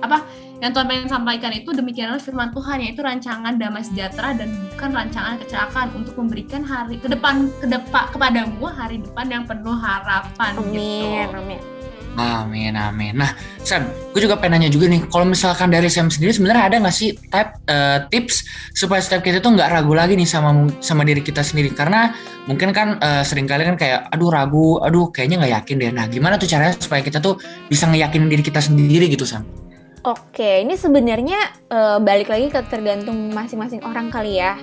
[0.05, 0.21] apa?
[0.61, 5.41] Yang Tuhan pengen sampaikan itu demikianlah firman Tuhan yaitu rancangan damai sejahtera dan bukan rancangan
[5.41, 10.73] kecelakaan untuk memberikan hari ke depan ke depan kepadamu hari depan yang penuh harapan amin
[10.73, 11.37] gitu.
[11.37, 11.76] amin
[12.17, 13.13] Amin, amin.
[13.13, 16.77] Nah, Sam, gue juga pengen nanya juga nih, kalau misalkan dari Sam sendiri sebenarnya ada
[16.81, 21.05] nggak sih type, eh, tips supaya setiap kita tuh nggak ragu lagi nih sama sama
[21.05, 21.77] diri kita sendiri?
[21.77, 22.17] Karena
[22.49, 25.91] mungkin kan eh, sering kali kan kayak, aduh ragu, aduh kayaknya nggak yakin deh.
[25.93, 27.37] Nah, gimana tuh caranya supaya kita tuh
[27.69, 29.45] bisa ngeyakinin diri kita sendiri gitu, Sam?
[30.09, 34.57] Oke, ini sebenarnya eh, balik lagi ke tergantung masing-masing orang kali ya.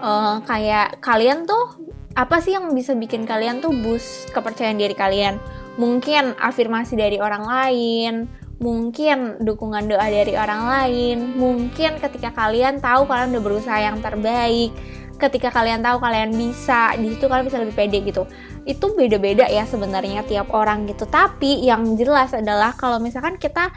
[0.00, 1.80] Eh, kayak kalian tuh
[2.18, 5.38] apa sih yang bisa bikin kalian tuh boost kepercayaan diri kalian?
[5.78, 8.26] Mungkin afirmasi dari orang lain,
[8.58, 14.74] mungkin dukungan doa dari orang lain, mungkin ketika kalian tahu kalian udah berusaha yang terbaik,
[15.16, 18.26] ketika kalian tahu kalian bisa, di situ kalian bisa lebih pede gitu.
[18.66, 21.06] Itu beda-beda ya sebenarnya tiap orang gitu.
[21.06, 23.70] Tapi yang jelas adalah kalau misalkan kita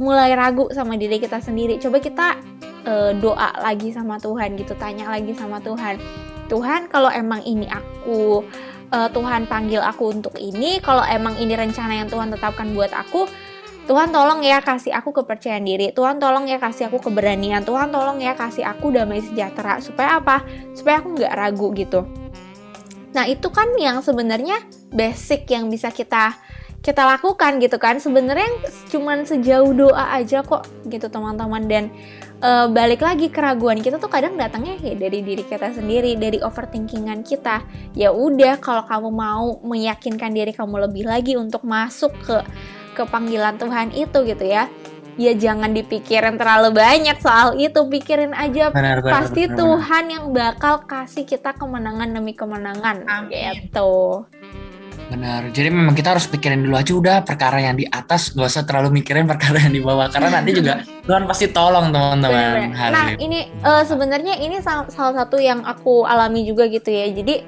[0.00, 2.40] mulai ragu sama diri kita sendiri coba kita
[2.88, 6.00] eh, doa lagi sama Tuhan gitu tanya lagi sama Tuhan
[6.48, 8.44] Tuhan kalau emang ini aku
[8.92, 13.26] eh, Tuhan panggil aku untuk ini kalau emang ini rencana yang Tuhan tetapkan buat aku
[13.84, 15.92] Tuhan tolong ya kasih aku kepercayaan diri.
[15.92, 17.68] Tuhan tolong ya kasih aku keberanian.
[17.68, 19.76] Tuhan tolong ya kasih aku damai sejahtera.
[19.84, 20.40] Supaya apa?
[20.72, 22.08] Supaya aku nggak ragu gitu.
[23.12, 26.32] Nah itu kan yang sebenarnya basic yang bisa kita
[26.80, 28.00] kita lakukan gitu kan.
[28.00, 28.48] Sebenarnya
[28.88, 31.68] cuman sejauh doa aja kok gitu teman-teman.
[31.68, 31.92] Dan
[32.44, 37.24] eh, balik lagi keraguan kita tuh kadang datangnya ya dari diri kita sendiri dari overthinkingan
[37.24, 37.64] kita.
[37.96, 42.44] Ya udah kalau kamu mau meyakinkan diri kamu lebih lagi untuk masuk ke
[42.94, 44.68] ke panggilan Tuhan itu gitu ya.
[45.14, 51.22] Ya jangan dipikirin terlalu banyak soal itu pikirin aja Benar, pasti Tuhan yang bakal kasih
[51.22, 53.54] kita kemenangan demi kemenangan Amin.
[53.62, 54.26] gitu
[55.04, 55.52] Benar.
[55.52, 59.00] Jadi memang kita harus pikirin dulu aja udah perkara yang di atas, gak usah terlalu
[59.02, 62.72] mikirin perkara yang di bawah karena nanti juga Tuhan pasti tolong teman-teman.
[62.72, 67.12] Nah ini eh, sebenarnya ini sal- salah satu yang aku alami juga gitu ya.
[67.12, 67.44] Jadi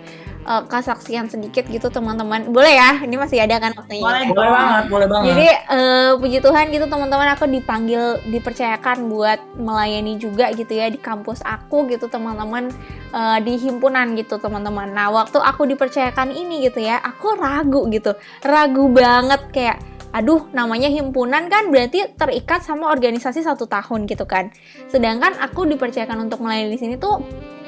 [0.47, 2.49] eh, kesaksian sedikit gitu teman-teman.
[2.55, 2.91] Boleh ya?
[3.03, 4.03] Ini masih ada kan waktunya.
[4.07, 4.25] Boleh.
[4.31, 5.27] boleh banget, boleh banget.
[5.35, 11.03] Jadi eh, puji Tuhan gitu teman-teman aku dipanggil dipercayakan buat melayani juga gitu ya di
[11.03, 12.71] kampus aku gitu teman-teman
[13.11, 14.95] eh, di himpunan gitu teman-teman.
[14.95, 18.15] Nah waktu aku dipercayakan ini gitu ya aku ragu gitu
[18.47, 19.79] ragu banget kayak
[20.17, 24.49] aduh namanya himpunan kan berarti terikat sama organisasi satu tahun gitu kan.
[24.88, 27.21] Sedangkan aku dipercayakan untuk melayani di sini tuh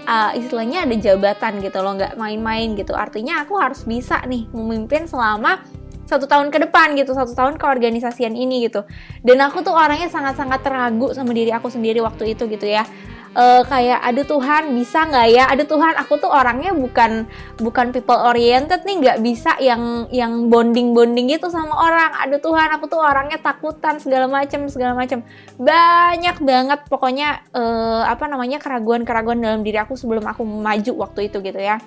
[0.08, 2.96] uh, istilahnya ada jabatan gitu loh nggak main-main gitu.
[2.96, 5.60] Artinya aku harus bisa nih memimpin selama
[6.08, 8.80] satu tahun ke depan gitu satu tahun keorganisasian ini gitu
[9.20, 12.88] dan aku tuh orangnya sangat-sangat ragu sama diri aku sendiri waktu itu gitu ya
[13.34, 15.44] eh, kayak aduh Tuhan bisa nggak ya?
[15.52, 17.28] Aduh Tuhan aku tuh orangnya bukan
[17.60, 22.12] bukan people oriented nih nggak bisa yang yang bonding bonding gitu sama orang.
[22.24, 25.20] Aduh Tuhan aku tuh orangnya takutan segala macam segala macam
[25.58, 31.28] banyak banget pokoknya eh, apa namanya keraguan keraguan dalam diri aku sebelum aku maju waktu
[31.28, 31.82] itu gitu ya.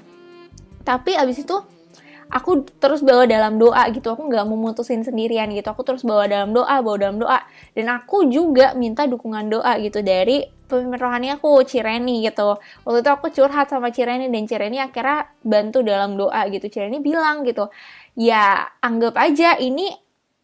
[0.82, 1.81] Tapi abis itu
[2.32, 4.08] aku terus bawa dalam doa gitu.
[4.16, 5.68] Aku nggak mau mutusin sendirian gitu.
[5.68, 7.40] Aku terus bawa dalam doa bawa dalam doa.
[7.76, 12.56] Dan aku juga minta dukungan doa gitu dari pemimpin rohani aku Cireni gitu.
[12.88, 16.72] Waktu itu aku curhat sama Cireni dan Cireni akhirnya bantu dalam doa gitu.
[16.72, 17.68] Cireni bilang gitu
[18.16, 19.92] ya anggap aja ini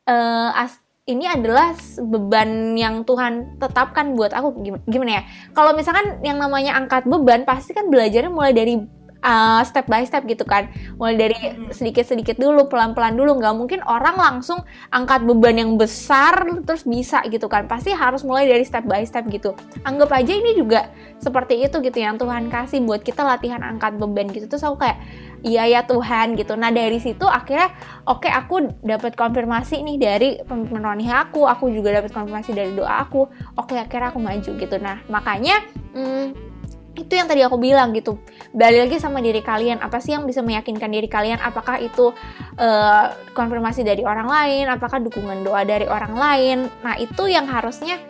[0.08, 1.72] eh, as- ini adalah
[2.04, 4.60] beban yang Tuhan tetapkan buat aku.
[4.60, 5.24] Gim- gimana ya?
[5.56, 8.76] Kalau misalkan yang namanya angkat beban pasti kan belajarnya mulai dari
[9.24, 10.70] uh, step by step gitu kan.
[10.98, 11.38] Mulai dari
[11.72, 13.38] sedikit-sedikit dulu pelan-pelan dulu.
[13.38, 14.62] Nggak mungkin orang langsung
[14.94, 17.66] angkat beban yang besar terus bisa gitu kan.
[17.66, 19.54] Pasti harus mulai dari step by step gitu.
[19.88, 24.30] Anggap aja ini juga seperti itu gitu yang Tuhan kasih buat kita latihan angkat beban
[24.30, 24.46] gitu.
[24.50, 24.98] Terus aku kayak
[25.46, 26.58] iya ya Tuhan gitu.
[26.58, 27.74] Nah dari situ akhirnya
[28.10, 31.46] oke aku dapat konfirmasi nih dari pemimpin rohani aku.
[31.46, 33.30] Aku juga dapat konfirmasi dari doa aku.
[33.58, 34.76] Oke akhirnya aku maju gitu.
[34.82, 35.62] Nah makanya
[35.94, 36.57] hmm,
[36.98, 38.18] itu yang tadi aku bilang gitu.
[38.52, 39.78] Balik lagi sama diri kalian.
[39.80, 41.38] Apa sih yang bisa meyakinkan diri kalian?
[41.38, 42.12] Apakah itu
[42.58, 43.06] eh,
[43.38, 44.66] konfirmasi dari orang lain?
[44.68, 46.58] Apakah dukungan doa dari orang lain?
[46.82, 48.02] Nah itu yang harusnya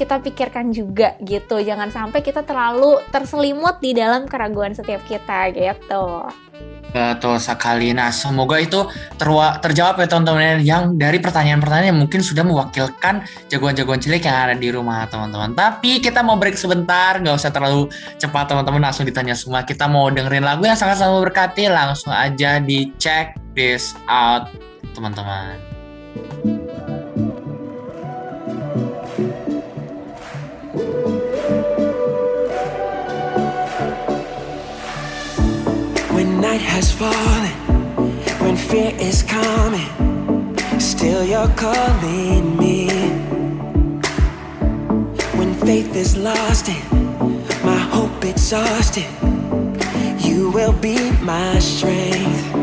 [0.00, 1.60] kita pikirkan juga gitu.
[1.60, 6.24] Jangan sampai kita terlalu terselimut di dalam keraguan setiap kita gitu
[6.90, 7.94] Betul sekali.
[7.94, 8.82] Nah, semoga itu
[9.14, 14.54] terwa- terjawab ya teman-teman yang dari pertanyaan-pertanyaan yang mungkin sudah mewakilkan jagoan-jagoan cilik yang ada
[14.58, 15.54] di rumah teman-teman.
[15.54, 17.86] Tapi kita mau break sebentar, nggak usah terlalu
[18.18, 19.62] cepat teman-teman langsung ditanya semua.
[19.62, 24.50] Kita mau dengerin lagu yang sangat-sangat memberkati, langsung aja di check this out
[24.98, 25.62] teman-teman.
[36.40, 37.50] Night has fallen,
[38.40, 39.90] when fear is coming,
[40.80, 42.88] still you're calling me.
[45.36, 46.82] When faith is lost and
[47.62, 49.10] my hope exhausted,
[50.18, 52.59] you will be my strength.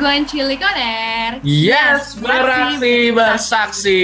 [0.00, 1.32] Jagoan Cilik on Air.
[1.44, 4.00] Yes, beraksi bersaksi.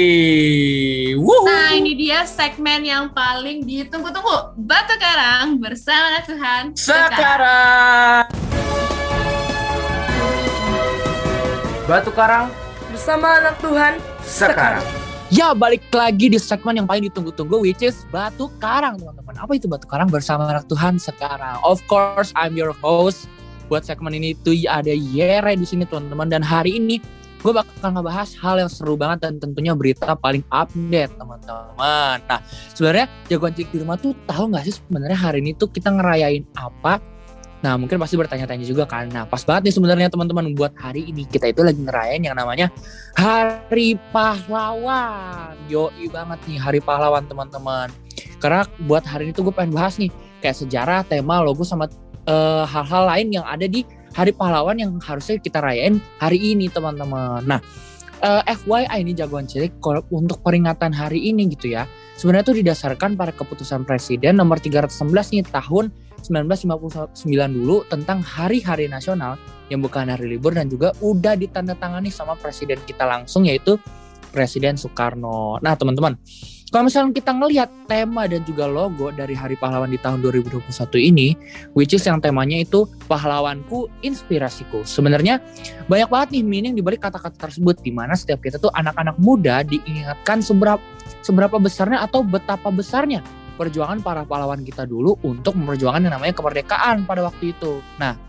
[1.17, 1.49] Wuhu.
[1.49, 4.53] Nah, ini dia segmen yang paling ditunggu-tunggu.
[4.61, 8.29] Batu Karang bersama Tuhan Sekarang.
[11.89, 12.53] Batu Karang
[12.93, 14.85] bersama anak Tuhan sekarang.
[15.33, 19.33] Ya, balik lagi di segmen yang paling ditunggu-tunggu which is Batu Karang, teman-teman.
[19.41, 21.57] Apa itu Batu Karang bersama anak Tuhan sekarang?
[21.65, 23.33] Of course, I'm your host.
[23.67, 26.31] Buat segmen ini tuh ada Yere di sini, teman-teman.
[26.31, 27.03] Dan hari ini
[27.43, 32.19] gue bakal ngebahas hal yang seru banget dan tentunya berita paling update, teman-teman.
[32.27, 32.41] Nah,
[32.75, 36.43] sebenarnya jagoan cilik di rumah tuh tahu nggak sih sebenarnya hari ini tuh kita ngerayain
[36.59, 36.99] apa?
[37.65, 39.09] Nah, mungkin pasti bertanya-tanya juga kan.
[39.11, 42.69] Nah, pas banget nih sebenarnya teman-teman buat hari ini kita itu lagi ngerayain yang namanya
[43.17, 45.57] Hari Pahlawan.
[45.67, 47.89] Yoi banget nih Hari Pahlawan teman-teman.
[48.39, 50.13] Karena buat hari ini tuh gue pengen bahas nih
[50.45, 51.89] kayak sejarah, tema, logo sama
[52.27, 57.45] eh, hal-hal lain yang ada di Hari Pahlawan yang harusnya kita rayain hari ini teman-teman.
[57.45, 57.61] Nah,
[58.25, 59.77] eh, FYI ini jagoan cilik
[60.11, 61.85] untuk peringatan hari ini gitu ya.
[62.17, 65.93] Sebenarnya itu didasarkan pada keputusan Presiden nomor 311 nih tahun
[66.25, 67.13] 1959
[67.53, 69.37] dulu tentang hari-hari nasional
[69.69, 73.79] yang bukan hari libur dan juga udah ditandatangani sama presiden kita langsung yaitu
[74.31, 75.57] Presiden Soekarno.
[75.65, 76.19] Nah teman-teman,
[76.77, 80.61] kalau misalnya kita ngelihat tema dan juga logo dari Hari Pahlawan di tahun 2021
[81.01, 81.33] ini,
[81.73, 84.85] which is yang temanya itu pahlawanku, inspirasiku.
[84.85, 85.41] Sebenarnya
[85.89, 89.65] banyak banget nih meaning di balik kata-kata tersebut, di mana setiap kita tuh anak-anak muda
[89.65, 90.77] diingatkan seberapa
[91.25, 93.25] seberapa besarnya atau betapa besarnya
[93.57, 97.81] perjuangan para pahlawan kita dulu untuk memperjuangkan yang namanya kemerdekaan pada waktu itu.
[97.97, 98.26] Nah,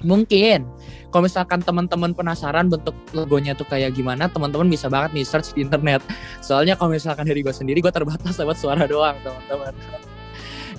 [0.00, 0.64] mungkin
[1.10, 5.66] kalau misalkan teman-teman penasaran bentuk logonya tuh kayak gimana, teman-teman bisa banget nih search di
[5.66, 5.98] internet.
[6.38, 9.74] Soalnya kalau misalkan dari gue sendiri, gue terbatas lewat suara doang, teman-teman.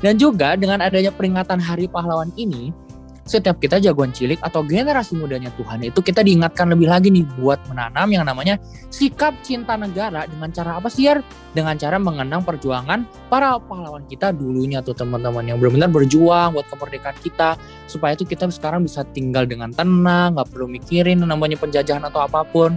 [0.02, 2.74] Dan juga dengan adanya peringatan Hari Pahlawan ini,
[3.22, 7.62] setiap kita jagoan cilik atau generasi mudanya Tuhan itu kita diingatkan lebih lagi nih buat
[7.70, 8.58] menanam yang namanya
[8.90, 11.22] sikap cinta negara dengan cara apa sih ya?
[11.54, 17.18] Dengan cara mengenang perjuangan para pahlawan kita dulunya tuh teman-teman yang benar-benar berjuang buat kemerdekaan
[17.22, 22.26] kita supaya tuh kita sekarang bisa tinggal dengan tenang, nggak perlu mikirin namanya penjajahan atau
[22.26, 22.74] apa pun.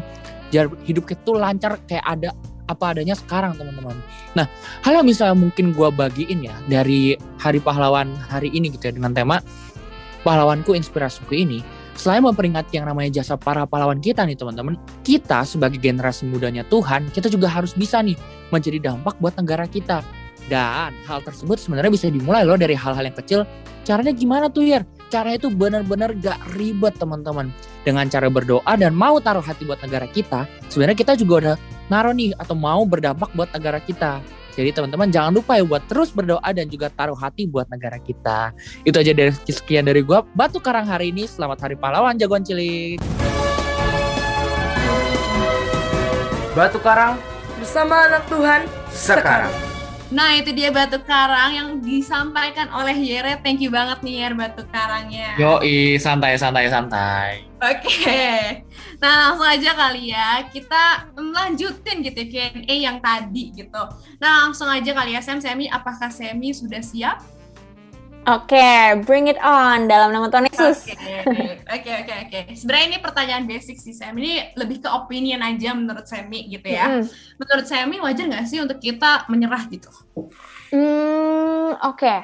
[0.52, 2.30] Biar hidup kita tuh lancar kayak ada
[2.64, 3.96] apa adanya sekarang teman-teman.
[4.32, 4.48] Nah,
[4.80, 9.12] hal yang bisa mungkin gua bagiin ya dari Hari Pahlawan hari ini gitu ya dengan
[9.12, 9.44] tema
[10.24, 11.60] pahlawanku inspirasiku ini
[11.94, 14.74] selain memperingati yang namanya jasa para pahlawan kita nih teman-teman
[15.06, 18.18] kita sebagai generasi mudanya Tuhan kita juga harus bisa nih
[18.50, 20.02] menjadi dampak buat negara kita.
[20.44, 23.48] Dan hal tersebut sebenarnya bisa dimulai loh dari hal-hal yang kecil.
[23.80, 27.48] Caranya gimana tuh ya caranya itu benar-benar gak ribet teman-teman.
[27.80, 31.56] Dengan cara berdoa dan mau taruh hati buat negara kita sebenarnya kita juga udah
[31.88, 34.20] naruh nih atau mau berdampak buat negara kita
[34.54, 38.54] jadi teman-teman jangan lupa ya buat terus berdoa dan juga taruh hati buat negara kita.
[38.86, 41.26] Itu aja dari sekian dari gua Batu Karang hari ini.
[41.26, 43.02] Selamat Hari Pahlawan Jagoan Cilik.
[46.54, 47.18] Batu Karang
[47.58, 48.60] bersama anak Tuhan
[48.94, 49.73] sekarang.
[50.12, 53.40] Nah, itu dia Batu Karang yang disampaikan oleh Yere.
[53.40, 55.32] Thank you banget nih Yer Batu Karangnya.
[55.40, 57.48] Yoi, santai santai santai.
[57.64, 58.60] Oke.
[59.00, 60.44] Nah, langsung aja kali ya.
[60.52, 63.82] Kita lanjutin gitu ya Q&A yang tadi gitu.
[64.20, 67.24] Nah, langsung aja kali ya Sam Semi, apakah Semi sudah siap?
[68.24, 70.88] Oke, bring it on dalam nama Tuhan Yesus.
[71.68, 72.40] Oke, oke, oke.
[72.56, 74.16] Sebenarnya ini pertanyaan basic sih Sam.
[74.16, 76.88] Ini lebih ke opinion aja menurut Semi gitu ya.
[76.88, 77.04] Mm.
[77.36, 79.92] Menurut Semi wajar nggak sih untuk kita menyerah gitu?
[80.72, 82.14] Hmm, oke.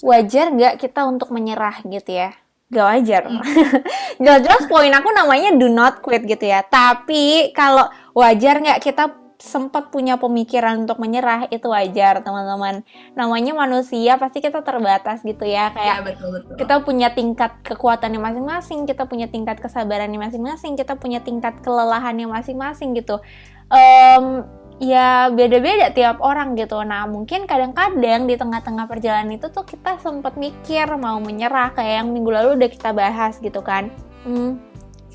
[0.00, 2.32] Wajar nggak kita untuk menyerah gitu ya?
[2.72, 3.22] Gak wajar.
[3.28, 3.44] Hmm.
[4.24, 6.64] Jelas-jelas poin aku namanya do not quit gitu ya.
[6.64, 7.84] Tapi kalau
[8.16, 12.86] wajar nggak kita sempat punya pemikiran untuk menyerah itu wajar teman-teman.
[13.18, 15.74] Namanya manusia pasti kita terbatas gitu ya.
[15.74, 16.54] Kayak Iya, betul betul.
[16.62, 22.94] kita punya tingkat kekuatannya masing-masing, kita punya tingkat kesabarannya masing-masing, kita punya tingkat kelelahannya masing-masing
[22.94, 23.18] gitu.
[23.66, 24.46] Em,
[24.78, 26.78] ya beda-beda tiap orang gitu.
[26.86, 32.08] Nah mungkin kadang-kadang di tengah-tengah perjalanan itu tuh kita sempat mikir mau menyerah kayak yang
[32.14, 33.90] minggu lalu udah kita bahas gitu kan.
[34.22, 34.62] Hmm,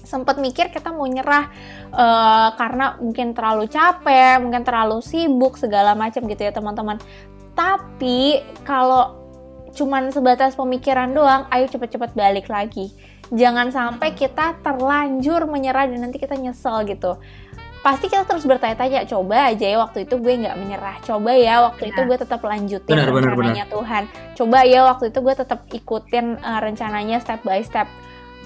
[0.07, 1.51] sempat mikir kita mau nyerah
[1.91, 6.95] eh, karena mungkin terlalu capek, mungkin terlalu sibuk segala macam gitu ya teman-teman.
[7.51, 9.27] Tapi kalau
[9.75, 12.89] cuman sebatas pemikiran doang, ayo cepet-cepet balik lagi.
[13.29, 17.19] Jangan sampai kita terlanjur menyerah dan nanti kita nyesel gitu.
[17.85, 20.95] Pasti kita terus bertanya-tanya, coba aja ya waktu itu gue nggak menyerah.
[21.03, 24.03] Coba ya waktu itu gue tetap lanjutin Benar, benar, rencananya Tuhan.
[24.33, 27.85] Coba ya waktu itu gue tetap ikutin eh, rencananya step by step.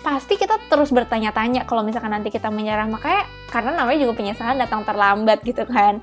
[0.02, 2.90] Pasti kita terus bertanya-tanya kalau misalkan nanti kita menyerah.
[2.90, 6.02] Makanya karena namanya juga penyesalan datang terlambat gitu kan.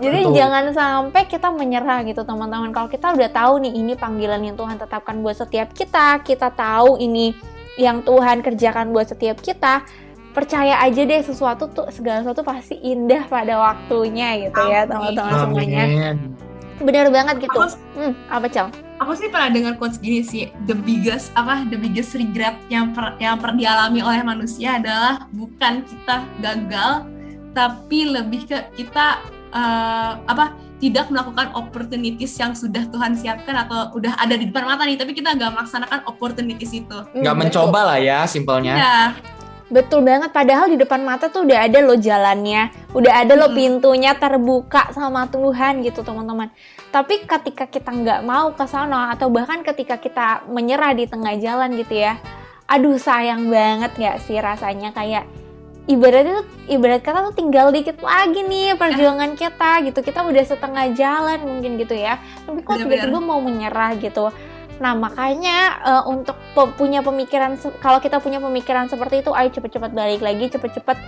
[0.00, 0.32] Jadi Betul.
[0.32, 2.72] jangan sampai kita menyerah gitu teman-teman.
[2.72, 6.96] Kalau kita udah tahu nih ini panggilan yang Tuhan tetapkan buat setiap kita, kita tahu
[6.96, 7.36] ini
[7.76, 9.84] yang Tuhan kerjakan buat setiap kita
[10.34, 14.90] percaya aja deh sesuatu tuh segala sesuatu pasti indah pada waktunya gitu ya Amin.
[14.90, 16.18] teman-teman semuanya Amin.
[16.80, 17.54] Bener banget gitu.
[17.54, 18.66] Aku- hmm, apa cel?
[18.96, 20.50] Aku sih pernah dengar quotes gini sih.
[20.64, 25.82] The biggest apa the biggest regret yang per, yang pernah dialami oleh manusia adalah bukan
[25.82, 27.06] kita gagal
[27.54, 34.18] tapi lebih ke kita eh, apa tidak melakukan opportunities yang sudah Tuhan siapkan atau udah
[34.18, 36.98] ada di depan mata nih tapi kita nggak melaksanakan opportunities itu.
[37.14, 38.74] Hmm, Nggak mencoba lah ya simpelnya.
[38.74, 38.96] ya
[39.72, 43.56] Betul banget, padahal di depan mata tuh udah ada lo jalannya, udah ada lo Hmm.
[43.56, 46.52] pintunya terbuka sama Tuhan gitu teman-teman.
[46.92, 51.80] Tapi ketika kita nggak mau ke sana atau bahkan ketika kita menyerah di tengah jalan
[51.80, 52.20] gitu ya,
[52.68, 54.92] aduh sayang banget nggak sih rasanya?
[54.92, 55.24] Kayak
[55.88, 59.98] ibaratnya tuh ibarat kata tuh tinggal dikit lagi nih perjuangan kita gitu.
[60.04, 62.20] Kita udah setengah jalan mungkin gitu ya.
[62.44, 64.28] Tapi kok tiba-tiba mau menyerah gitu
[64.82, 69.90] Nah makanya eh, untuk pe- punya pemikiran kalau kita punya pemikiran seperti itu, ayo cepet-cepet
[69.94, 70.98] balik lagi, cepet-cepet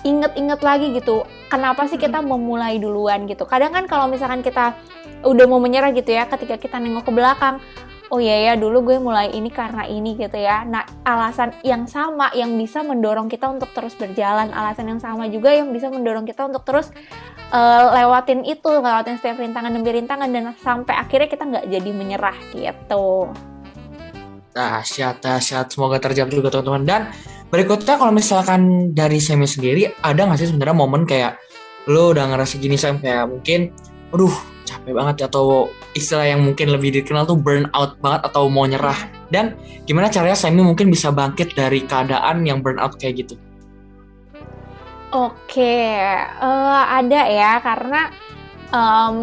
[0.00, 1.28] inget-inget lagi gitu.
[1.52, 3.44] Kenapa sih kita memulai duluan gitu?
[3.44, 4.72] Kadang kan kalau misalkan kita
[5.20, 7.60] udah mau menyerah gitu ya, ketika kita nengok ke belakang,
[8.10, 10.66] oh iya ya dulu gue mulai ini karena ini gitu ya.
[10.66, 15.54] Nah alasan yang sama yang bisa mendorong kita untuk terus berjalan, alasan yang sama juga
[15.54, 16.90] yang bisa mendorong kita untuk terus
[17.54, 22.38] eh, lewatin itu, lewatin setiap rintangan demi rintangan dan sampai akhirnya kita nggak jadi menyerah
[22.50, 23.30] gitu.
[24.50, 25.70] Dahsyat, dahsyat.
[25.70, 26.82] Semoga terjawab juga teman-teman.
[26.82, 27.02] Dan
[27.54, 31.38] berikutnya kalau misalkan dari Semi sendiri, ada nggak sih sebenarnya momen kayak
[31.86, 33.70] lo udah ngerasa gini Sam kayak mungkin,
[34.10, 34.34] aduh
[34.90, 38.66] capek banget ya, atau istilah yang mungkin lebih dikenal tuh burn out banget atau mau
[38.66, 38.98] nyerah.
[39.30, 39.54] Dan
[39.86, 43.38] gimana caranya Semi mungkin bisa bangkit dari keadaan yang burn out kayak gitu?
[45.14, 45.86] Oke,
[46.26, 48.10] eh, ada ya karena
[48.70, 49.18] em,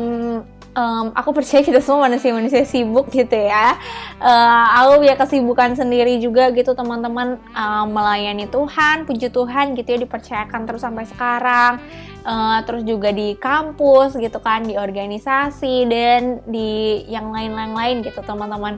[0.76, 3.76] em, aku percaya kita semua manusia-manusia sibuk gitu ya.
[4.20, 9.99] Eh, aku punya kesibukan sendiri juga gitu teman-teman eh, melayani Tuhan, puji Tuhan gitu ya
[10.03, 11.80] dipercayakan terus sampai sekarang.
[12.28, 18.20] Eh, terus juga di kampus gitu kan, di organisasi dan di yang lain-lain lain gitu
[18.20, 18.76] teman-teman.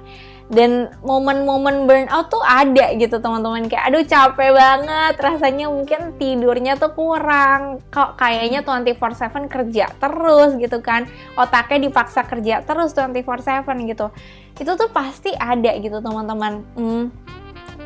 [0.54, 3.66] Dan momen-momen burnout tuh ada gitu teman-teman.
[3.66, 5.14] Kayak aduh capek banget.
[5.18, 7.82] Rasanya mungkin tidurnya tuh kurang.
[7.90, 11.10] Kok kayaknya 24/7 kerja terus gitu kan.
[11.34, 14.14] Otaknya dipaksa kerja terus 24/7 gitu.
[14.62, 16.62] Itu tuh pasti ada gitu teman-teman.
[16.78, 17.10] Hmm,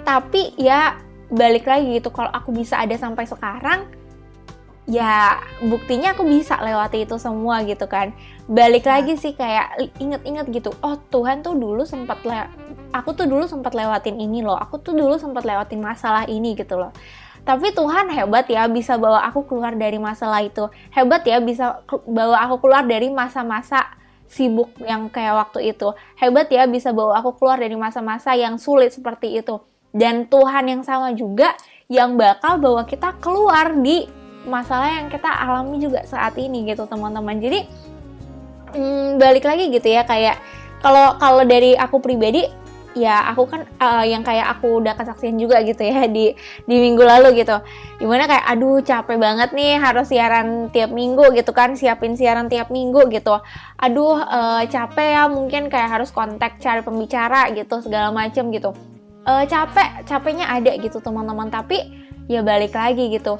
[0.03, 0.99] tapi ya
[1.32, 2.11] balik lagi gitu.
[2.11, 4.02] Kalau aku bisa ada sampai sekarang
[4.84, 8.11] ya buktinya aku bisa lewati itu semua gitu kan.
[8.49, 12.51] Balik lagi sih kayak inget-inget gitu oh Tuhan tuh dulu sempat le
[12.91, 16.75] aku tuh dulu sempat lewatin ini loh aku tuh dulu sempat lewatin masalah ini gitu
[16.75, 16.91] loh.
[17.43, 20.71] Tapi Tuhan hebat ya bisa bawa aku keluar dari masalah itu.
[20.95, 23.84] Hebat ya bisa bawa aku keluar dari masa-masa
[24.31, 25.91] sibuk yang kayak waktu itu.
[26.15, 29.59] Hebat ya bisa bawa aku keluar dari masa-masa yang sulit seperti itu.
[29.91, 31.51] Dan Tuhan yang sama juga
[31.91, 34.07] yang bakal bawa kita keluar di
[34.43, 37.39] masalah yang kita alami juga saat ini gitu teman-teman.
[37.39, 37.65] Jadi
[38.75, 40.39] mm, balik lagi gitu ya kayak
[40.83, 42.43] kalau kalau dari aku pribadi
[42.93, 46.33] ya aku kan eh, yang kayak aku udah kesaksian juga gitu ya di
[46.69, 47.57] di minggu lalu gitu.
[47.97, 52.47] Di mana kayak aduh capek banget nih harus siaran tiap minggu gitu kan siapin siaran
[52.51, 53.41] tiap minggu gitu.
[53.81, 58.75] Aduh eh, capek ya mungkin kayak harus kontak cari pembicara gitu segala macem gitu.
[59.25, 61.49] Eh, capek capeknya ada gitu teman-teman.
[61.49, 61.81] Tapi
[62.29, 63.35] ya balik lagi gitu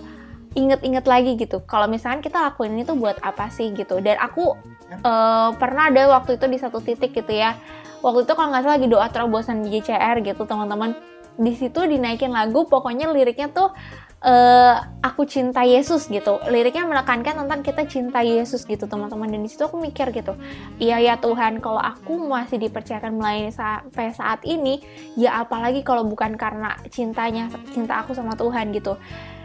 [0.54, 1.62] inget-inget lagi gitu.
[1.66, 4.00] Kalau misalkan kita lakuin ini tuh buat apa sih gitu.
[4.00, 4.54] Dan aku
[4.90, 7.58] eh, pernah ada waktu itu di satu titik gitu ya.
[8.06, 10.94] Waktu itu kalau nggak salah lagi doa terobosan di JCR gitu teman-teman.
[11.34, 13.74] Di situ dinaikin lagu pokoknya liriknya tuh
[14.22, 16.38] eh, aku cinta Yesus gitu.
[16.46, 19.26] Liriknya menekankan tentang kita cinta Yesus gitu teman-teman.
[19.34, 20.38] Dan di situ aku mikir gitu
[20.78, 24.84] iya ya Tuhan kalau aku masih dipercayakan melayani sampai saat ini
[25.18, 29.00] ya apalagi kalau bukan karena cintanya cinta aku sama Tuhan gitu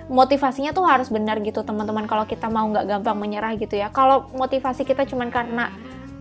[0.09, 2.09] motivasinya tuh harus benar gitu teman-teman.
[2.09, 3.93] Kalau kita mau nggak gampang menyerah gitu ya.
[3.93, 5.71] Kalau motivasi kita cuman karena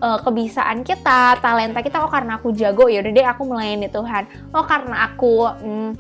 [0.04, 4.24] eh, kebisaan kita talenta kita oh karena aku jago ya udah deh aku melayani Tuhan.
[4.52, 5.92] Oh karena aku mm,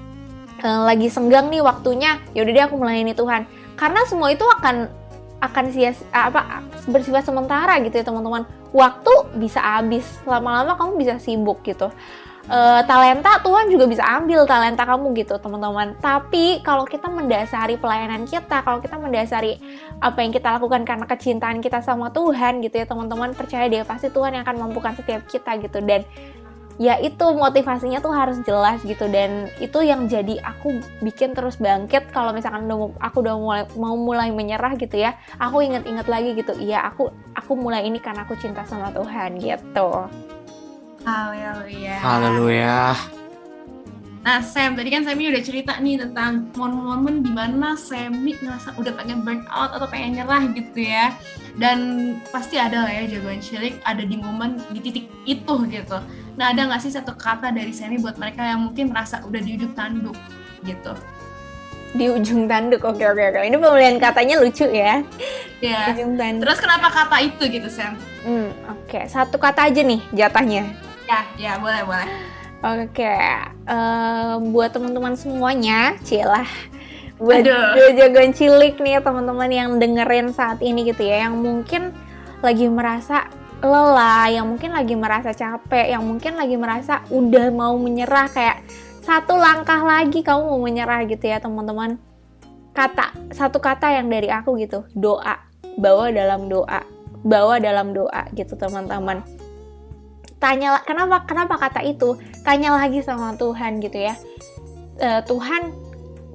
[0.61, 3.47] eh, lagi senggang nih waktunya ya udah deh aku melayani Tuhan.
[3.79, 5.07] Karena semua itu akan
[5.37, 8.43] akan sia apa bersifat sementara gitu ya teman-teman.
[8.75, 11.87] Waktu bisa habis lama-lama kamu bisa sibuk gitu
[12.47, 15.99] Eh, talenta Tuhan juga bisa ambil talenta kamu gitu teman-teman.
[15.99, 19.59] Tapi kalau kita mendasari pelayanan kita kalau kita mendasari
[19.99, 24.07] apa yang kita lakukan karena kecintaan kita sama Tuhan gitu ya teman-teman percaya deh pasti
[24.07, 25.83] Tuhan yang akan mampukan setiap kita gitu.
[25.83, 26.07] Dan
[26.79, 29.11] ya itu motivasinya tuh harus jelas gitu.
[29.11, 33.99] Dan itu yang jadi aku bikin terus bangkit kalau misalkan udah aku udah mulai mau
[33.99, 35.19] mulai menyerah gitu ya.
[35.35, 40.07] Aku inget-inget lagi gitu iya aku aku mulai ini karena aku cinta sama Tuhan gitu
[41.07, 41.95] Haleluya.
[42.03, 42.79] Haleluya.
[44.27, 48.91] Nah, Sam, tadi kan Sammy udah cerita nih tentang momen-momen di mana Sammy ngerasa udah
[48.91, 51.15] pengen burn out atau pengen nyerah gitu ya.
[51.55, 51.79] Dan
[52.27, 55.95] pasti ada lah ya jagoan cilik ada di momen di titik itu gitu.
[56.35, 59.55] Nah, ada nggak sih satu kata dari Sammy buat mereka yang mungkin merasa udah di
[59.55, 60.19] ujung tanduk
[60.67, 60.91] gitu?
[61.95, 63.39] Di ujung tanduk, oke oke oke.
[63.47, 64.99] Ini pemilihan katanya lucu ya.
[65.63, 65.95] Ya.
[65.95, 66.51] Ujung tanduk.
[66.51, 67.95] Terus kenapa kata itu gitu, Sam?
[68.27, 69.07] Hmm, oke.
[69.07, 70.86] Satu kata aja nih jatahnya.
[71.07, 72.09] Ya, ya boleh boleh.
[72.57, 73.15] Oke,
[73.69, 76.47] eh, buat teman-teman semuanya, cilah.
[77.15, 77.47] Buat
[77.95, 81.95] jagoan cilik nih teman-teman yang dengerin saat ini gitu ya, yang mungkin
[82.43, 83.31] lagi merasa
[83.63, 88.61] lelah, yang mungkin lagi merasa capek, yang mungkin lagi merasa udah mau menyerah kayak
[89.01, 91.95] satu langkah lagi kamu mau menyerah gitu ya teman-teman.
[92.75, 95.39] Kata satu kata yang dari aku gitu, doa.
[95.79, 96.83] Bawa dalam doa.
[97.25, 99.36] Bawa dalam doa gitu teman-teman
[100.37, 102.17] tanya kenapa kenapa kata itu?
[102.45, 104.15] Tanya lagi sama Tuhan gitu ya.
[104.97, 105.73] Eh, Tuhan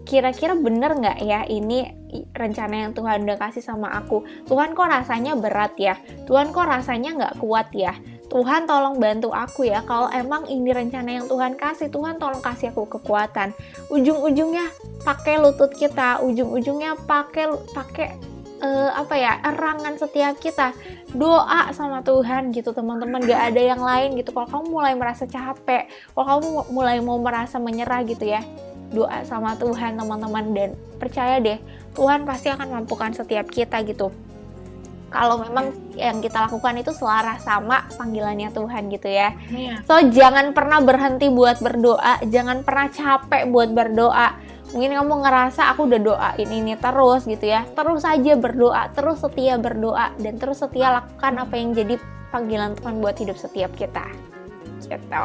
[0.02, 1.88] kira-kira bener nggak ya ini
[2.36, 4.22] rencana yang Tuhan udah kasih sama aku?
[4.44, 5.96] Tuhan kok rasanya berat ya?
[6.28, 7.96] Tuhan kok rasanya nggak kuat ya?
[8.32, 9.84] Tuhan tolong bantu aku ya.
[9.84, 13.52] Kalau emang ini rencana yang Tuhan kasih Tuhan tolong kasih aku kekuatan.
[13.92, 14.72] Ujung-ujungnya
[15.04, 18.31] pakai lutut kita ujung-ujungnya pakai pakai
[18.62, 20.72] eh, apa ya erangan setiap kita.
[21.12, 23.20] Doa sama Tuhan gitu teman-teman.
[23.26, 24.30] Gak ada yang lain gitu.
[24.32, 28.40] Kalau kamu mulai merasa capek kalau kamu mu- mulai mau merasa menyerah gitu ya
[28.92, 30.44] doa sama Tuhan teman-teman.
[30.54, 31.58] Dan percaya deh
[31.92, 34.08] Tuhan pasti akan mampukan setiap kita gitu.
[35.12, 39.36] Kalau memang yang kita lakukan itu selaras sama panggilannya Tuhan gitu ya.
[39.52, 39.84] Iya.
[39.84, 44.51] So jangan pernah berhenti buat berdoa, jangan pernah capek buat berdoa.
[44.72, 47.68] Mungkin kamu ngerasa aku udah doain ini terus gitu ya.
[47.76, 52.00] Terus aja berdoa, terus setia berdoa dan terus setia lakukan apa yang jadi
[52.32, 54.08] panggilan Tuhan buat hidup setiap kita.
[54.80, 55.24] Gitu.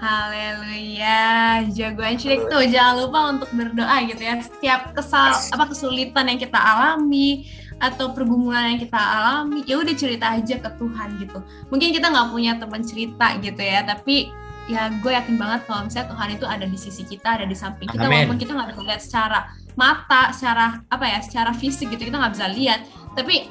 [0.00, 4.40] Haleluya, jagoan cilik tuh jangan lupa untuk berdoa gitu ya.
[4.40, 7.44] Setiap kesal apa kesulitan yang kita alami
[7.76, 11.38] atau pergumulan yang kita alami, ya udah cerita aja ke Tuhan gitu.
[11.68, 14.32] Mungkin kita nggak punya teman cerita gitu ya, tapi
[14.70, 17.90] ya gue yakin banget kalau misalnya Tuhan itu ada di sisi kita, ada di samping
[17.90, 18.24] kita, Amin.
[18.24, 19.38] walaupun kita nggak bisa lihat secara
[19.74, 22.80] mata, secara apa ya, secara fisik gitu kita nggak bisa lihat,
[23.18, 23.50] tapi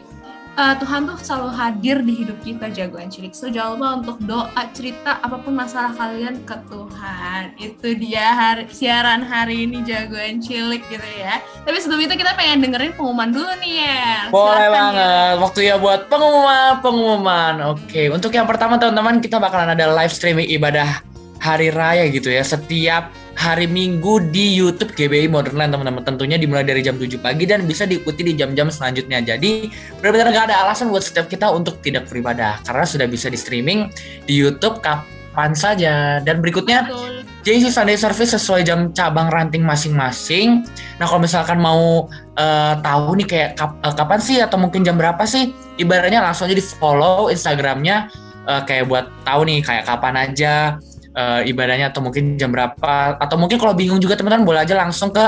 [0.55, 3.31] eh, Tuhan tuh selalu hadir di hidup kita jagoan cilik.
[3.35, 7.43] So jangan lupa untuk doa cerita apa pun masalah kalian ke Tuhan.
[7.59, 11.43] Itu dia hari, siaran hari ini jagoan cilik gitu ya.
[11.67, 14.11] Tapi sebelum itu kita pengen dengerin pengumuman dulu nih ya.
[14.31, 15.33] Boleh Silakan, banget.
[15.43, 17.53] Waktu ya buat pengumuman, pengumuman.
[17.75, 21.08] Oke, untuk yang pertama teman-teman kita bakalan ada live streaming ibadah
[21.39, 22.43] hari raya gitu ya.
[22.43, 26.03] Setiap hari Minggu di YouTube GBI Modernland teman-teman.
[26.03, 29.23] Tentunya dimulai dari jam 7 pagi dan bisa diikuti di jam-jam selanjutnya.
[29.23, 29.71] Jadi
[30.03, 33.87] benar-benar nggak ada alasan buat setiap kita untuk tidak beribadah karena sudah bisa di streaming
[34.27, 36.19] di YouTube kapan saja.
[36.19, 37.23] Dan berikutnya Betul.
[37.47, 40.67] sih Sunday service sesuai jam cabang ranting masing-masing.
[40.99, 44.99] Nah kalau misalkan mau eh, tahu nih kayak kap- eh, kapan sih atau mungkin jam
[44.99, 48.11] berapa sih, ibaratnya langsung aja di follow Instagramnya
[48.51, 50.75] eh, kayak buat tahu nih kayak kapan aja
[51.19, 55.11] eh, ibadahnya atau mungkin jam berapa atau mungkin kalau bingung juga teman-teman boleh aja langsung
[55.11, 55.25] ke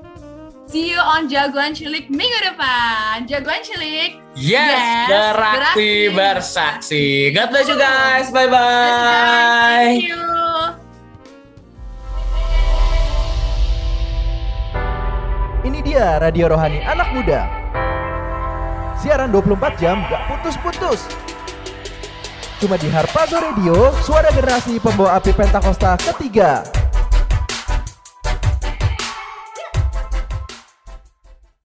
[0.73, 3.29] See you on jagoan cilik minggu depan.
[3.29, 4.17] Jagoan cilik.
[4.33, 6.09] Yes, Yes, berakti.
[6.09, 7.05] bersaksi.
[7.29, 8.33] God bless you guys.
[8.33, 9.85] Bye Guys, bye.
[9.93, 10.21] Thank you.
[15.63, 17.45] Ini dia Radio Rohani Anak Muda.
[18.97, 21.05] Siaran 24 jam gak putus-putus.
[22.57, 26.82] Cuma di Harpazo Radio, suara generasi pembawa api Pentakosta ketiga.